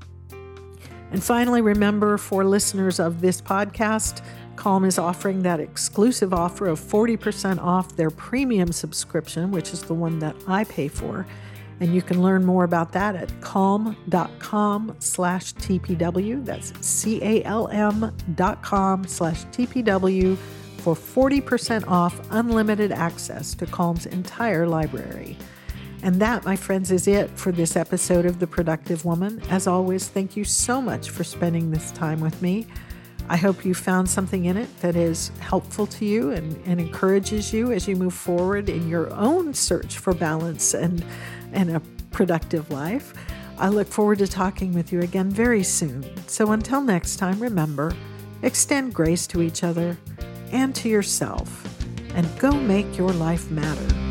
And 1.12 1.22
finally, 1.22 1.60
remember 1.60 2.18
for 2.18 2.44
listeners 2.44 2.98
of 2.98 3.20
this 3.20 3.40
podcast, 3.40 4.24
Calm 4.56 4.84
is 4.84 4.98
offering 4.98 5.42
that 5.42 5.60
exclusive 5.60 6.32
offer 6.32 6.66
of 6.66 6.80
40% 6.80 7.58
off 7.60 7.96
their 7.96 8.10
premium 8.10 8.72
subscription, 8.72 9.50
which 9.50 9.72
is 9.72 9.82
the 9.82 9.94
one 9.94 10.18
that 10.20 10.36
I 10.46 10.64
pay 10.64 10.88
for. 10.88 11.26
And 11.80 11.94
you 11.94 12.02
can 12.02 12.22
learn 12.22 12.44
more 12.44 12.64
about 12.64 12.92
that 12.92 13.16
at 13.16 13.40
calm.com 13.40 14.96
slash 15.00 15.54
TPW. 15.54 16.44
That's 16.44 16.72
C-A-L-M 16.86 18.16
dot 18.36 18.62
com 18.62 19.06
slash 19.06 19.44
TPW 19.46 20.36
for 20.78 20.94
40% 20.94 21.86
off 21.88 22.20
unlimited 22.30 22.92
access 22.92 23.54
to 23.54 23.66
Calm's 23.66 24.06
entire 24.06 24.66
library. 24.66 25.36
And 26.04 26.20
that, 26.20 26.44
my 26.44 26.54
friends, 26.54 26.92
is 26.92 27.08
it 27.08 27.30
for 27.30 27.50
this 27.50 27.76
episode 27.76 28.26
of 28.26 28.38
The 28.38 28.46
Productive 28.46 29.06
Woman. 29.06 29.40
As 29.48 29.66
always, 29.66 30.06
thank 30.06 30.36
you 30.36 30.44
so 30.44 30.82
much 30.82 31.08
for 31.08 31.24
spending 31.24 31.70
this 31.70 31.90
time 31.92 32.20
with 32.20 32.42
me. 32.42 32.66
I 33.30 33.38
hope 33.38 33.64
you 33.64 33.72
found 33.72 34.10
something 34.10 34.44
in 34.44 34.58
it 34.58 34.68
that 34.82 34.96
is 34.96 35.30
helpful 35.40 35.86
to 35.86 36.04
you 36.04 36.32
and, 36.32 36.60
and 36.66 36.78
encourages 36.78 37.54
you 37.54 37.72
as 37.72 37.88
you 37.88 37.96
move 37.96 38.12
forward 38.12 38.68
in 38.68 38.86
your 38.86 39.10
own 39.14 39.54
search 39.54 39.96
for 39.96 40.12
balance 40.12 40.74
and 40.74 41.02
and 41.54 41.74
a 41.74 41.80
productive 42.10 42.70
life. 42.70 43.14
I 43.56 43.68
look 43.68 43.88
forward 43.88 44.18
to 44.18 44.26
talking 44.26 44.74
with 44.74 44.92
you 44.92 45.00
again 45.00 45.30
very 45.30 45.62
soon. 45.62 46.04
So 46.28 46.52
until 46.52 46.82
next 46.82 47.16
time, 47.16 47.40
remember 47.40 47.96
extend 48.42 48.92
grace 48.92 49.26
to 49.28 49.40
each 49.40 49.64
other 49.64 49.96
and 50.52 50.74
to 50.74 50.90
yourself, 50.90 51.66
and 52.14 52.28
go 52.38 52.52
make 52.52 52.98
your 52.98 53.12
life 53.12 53.50
matter. 53.50 54.03